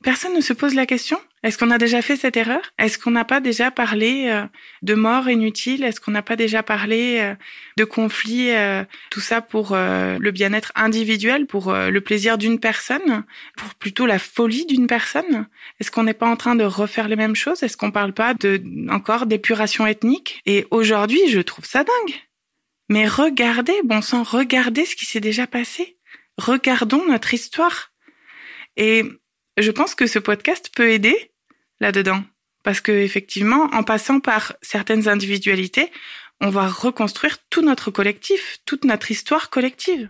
Personne 0.03 0.33
ne 0.33 0.41
se 0.41 0.53
pose 0.53 0.75
la 0.75 0.85
question? 0.85 1.19
Est-ce 1.43 1.57
qu'on 1.57 1.71
a 1.71 1.77
déjà 1.77 2.01
fait 2.01 2.15
cette 2.15 2.37
erreur? 2.37 2.61
Est-ce 2.79 2.97
qu'on 2.97 3.11
n'a 3.11 3.25
pas 3.25 3.41
déjà 3.41 3.69
parlé 3.69 4.29
euh, 4.29 4.45
de 4.81 4.93
mort 4.95 5.29
inutile? 5.29 5.83
Est-ce 5.83 5.99
qu'on 5.99 6.11
n'a 6.11 6.21
pas 6.21 6.37
déjà 6.37 6.63
parlé 6.63 7.19
euh, 7.19 7.35
de 7.77 7.83
conflits 7.83 8.51
euh, 8.51 8.85
Tout 9.09 9.19
ça 9.19 9.41
pour 9.41 9.75
le 9.75 10.31
bien-être 10.31 10.71
individuel, 10.75 11.45
pour 11.45 11.73
le 11.73 11.99
plaisir 11.99 12.37
d'une 12.37 12.59
personne, 12.59 13.25
pour 13.57 13.75
plutôt 13.75 14.05
la 14.05 14.19
folie 14.19 14.65
d'une 14.65 14.87
personne? 14.87 15.47
Est-ce 15.79 15.91
qu'on 15.91 16.03
n'est 16.03 16.13
pas 16.13 16.29
en 16.29 16.37
train 16.37 16.55
de 16.55 16.63
refaire 16.63 17.09
les 17.09 17.17
mêmes 17.17 17.35
choses? 17.35 17.61
Est-ce 17.61 17.75
qu'on 17.75 17.91
parle 17.91 18.13
pas 18.13 18.33
de 18.33 18.63
encore 18.89 19.25
d'épuration 19.25 19.85
ethnique? 19.85 20.41
Et 20.45 20.65
aujourd'hui, 20.71 21.27
je 21.27 21.41
trouve 21.41 21.65
ça 21.65 21.83
dingue. 21.83 22.15
Mais 22.89 23.07
regardez, 23.07 23.75
bon 23.83 24.01
sang, 24.01 24.23
regardez 24.23 24.85
ce 24.85 24.95
qui 24.95 25.05
s'est 25.05 25.19
déjà 25.19 25.45
passé. 25.45 25.97
Regardons 26.37 27.05
notre 27.05 27.33
histoire. 27.33 27.91
Et 28.77 29.03
je 29.57 29.71
pense 29.71 29.93
que 29.93 30.07
ce 30.07 30.19
podcast 30.19 30.71
peut 30.75 30.89
aider 30.89 31.32
là-dedans. 31.83 32.23
Parce 32.63 32.81
que 32.81 32.91
effectivement, 32.91 33.69
en 33.73 33.83
passant 33.83 34.19
par 34.19 34.53
certaines 34.61 35.07
individualités, 35.07 35.91
on 36.41 36.49
va 36.49 36.67
reconstruire 36.67 37.37
tout 37.49 37.61
notre 37.61 37.91
collectif, 37.91 38.59
toute 38.65 38.85
notre 38.85 39.11
histoire 39.11 39.49
collective. 39.49 40.09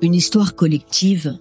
Une 0.00 0.14
histoire 0.14 0.54
collective 0.54 1.36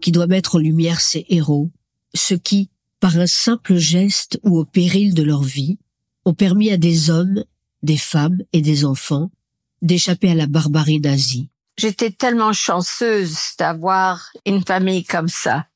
qui 0.00 0.12
doit 0.12 0.28
mettre 0.28 0.54
en 0.54 0.58
lumière 0.60 1.00
ses 1.00 1.26
héros, 1.28 1.72
ceux 2.14 2.38
qui, 2.38 2.70
par 3.00 3.18
un 3.18 3.26
simple 3.26 3.74
geste 3.74 4.38
ou 4.44 4.56
au 4.56 4.64
péril 4.64 5.14
de 5.14 5.24
leur 5.24 5.42
vie, 5.42 5.78
ont 6.24 6.34
permis 6.34 6.70
à 6.70 6.76
des 6.76 7.10
hommes, 7.10 7.44
des 7.86 7.96
femmes 7.96 8.38
et 8.52 8.60
des 8.60 8.84
enfants 8.84 9.30
d'échapper 9.80 10.30
à 10.30 10.34
la 10.34 10.46
barbarie 10.46 11.00
nazie. 11.00 11.48
J'étais 11.78 12.10
tellement 12.10 12.52
chanceuse 12.52 13.38
d'avoir 13.58 14.30
une 14.44 14.64
famille 14.64 15.04
comme 15.04 15.28
ça. 15.28 15.66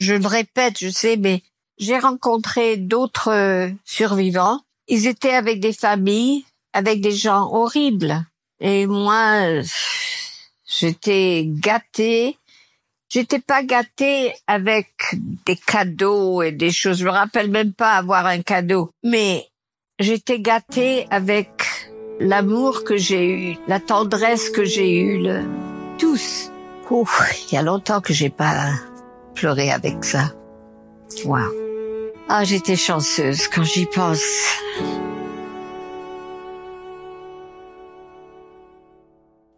Je 0.00 0.14
le 0.14 0.26
répète, 0.26 0.78
je 0.80 0.88
sais, 0.88 1.16
mais 1.16 1.42
j'ai 1.78 1.98
rencontré 1.98 2.76
d'autres 2.76 3.32
euh, 3.32 3.70
survivants. 3.84 4.60
Ils 4.88 5.06
étaient 5.06 5.34
avec 5.34 5.60
des 5.60 5.72
familles, 5.72 6.44
avec 6.72 7.00
des 7.00 7.12
gens 7.12 7.52
horribles. 7.52 8.24
Et 8.60 8.86
moi, 8.86 9.62
j'étais 10.66 11.44
gâtée 11.46 12.38
J'étais 13.12 13.40
pas 13.40 13.62
gâtée 13.62 14.32
avec 14.46 14.88
des 15.44 15.56
cadeaux 15.56 16.40
et 16.40 16.50
des 16.50 16.70
choses. 16.70 17.00
Je 17.00 17.04
me 17.04 17.10
rappelle 17.10 17.50
même 17.50 17.74
pas 17.74 17.92
avoir 17.92 18.24
un 18.24 18.40
cadeau. 18.40 18.90
Mais 19.02 19.51
j'étais 19.98 20.40
gâtée 20.40 21.06
avec 21.10 21.48
l'amour 22.20 22.84
que 22.84 22.96
j'ai 22.96 23.28
eu, 23.28 23.56
la 23.68 23.80
tendresse 23.80 24.50
que 24.50 24.64
j'ai 24.64 25.00
eue, 25.00 25.22
le... 25.22 25.42
tous. 25.98 26.50
il 26.90 27.54
y 27.54 27.56
a 27.56 27.62
longtemps 27.62 28.00
que 28.00 28.12
j'ai 28.12 28.30
pas 28.30 28.70
pleuré 29.34 29.70
avec 29.70 30.04
ça. 30.04 30.34
Wow. 31.24 31.38
Ah, 32.28 32.44
j'étais 32.44 32.76
chanceuse 32.76 33.48
quand 33.48 33.64
j'y 33.64 33.86
pense. 33.86 34.22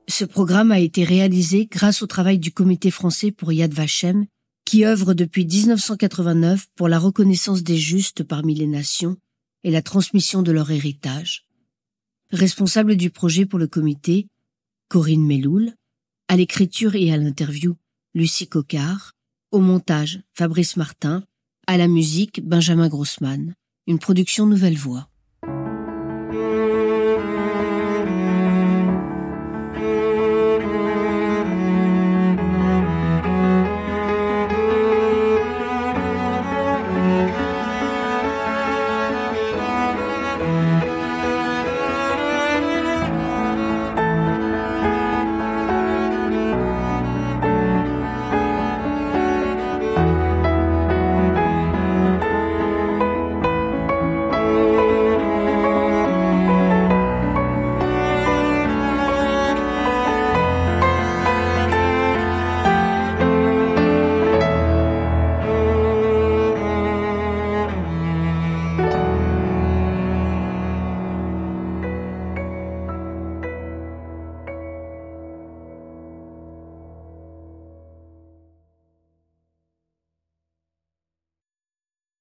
Ce 0.09 0.25
programme 0.25 0.71
a 0.71 0.79
été 0.79 1.03
réalisé 1.03 1.67
grâce 1.67 2.03
au 2.03 2.07
travail 2.07 2.39
du 2.39 2.53
Comité 2.53 2.91
français 2.91 3.33
pour 3.33 3.53
Yad 3.53 3.73
Vashem, 3.73 4.27
qui 4.65 4.85
œuvre 4.85 5.13
depuis 5.13 5.45
1989 5.45 6.67
pour 6.77 6.89
la 6.89 6.99
reconnaissance 6.99 7.63
des 7.63 7.77
justes 7.77 8.23
parmi 8.23 8.55
les 8.55 8.69
nations 8.69 9.17
et 9.65 9.71
la 9.71 9.83
transmission 9.83 10.43
de 10.43 10.53
leur 10.53 10.71
héritage. 10.71 11.47
Responsable 12.31 12.97
du 12.97 13.11
projet 13.11 13.47
pour 13.47 13.59
le 13.59 13.67
comité, 13.67 14.29
Corinne 14.89 15.27
Meloul, 15.27 15.73
à 16.29 16.37
l'écriture 16.37 16.95
et 16.95 17.13
à 17.13 17.17
l'interview, 17.17 17.77
Lucie 18.15 18.49
Cocard, 18.49 19.13
au 19.51 19.61
montage, 19.61 20.21
Fabrice 20.35 20.77
Martin, 20.77 21.25
à 21.67 21.77
la 21.77 21.89
musique, 21.89 22.47
Benjamin 22.47 22.89
Grossman, 22.89 23.55
une 23.87 23.99
production 23.99 24.47
Nouvelle 24.47 24.77
Voix. 24.77 25.09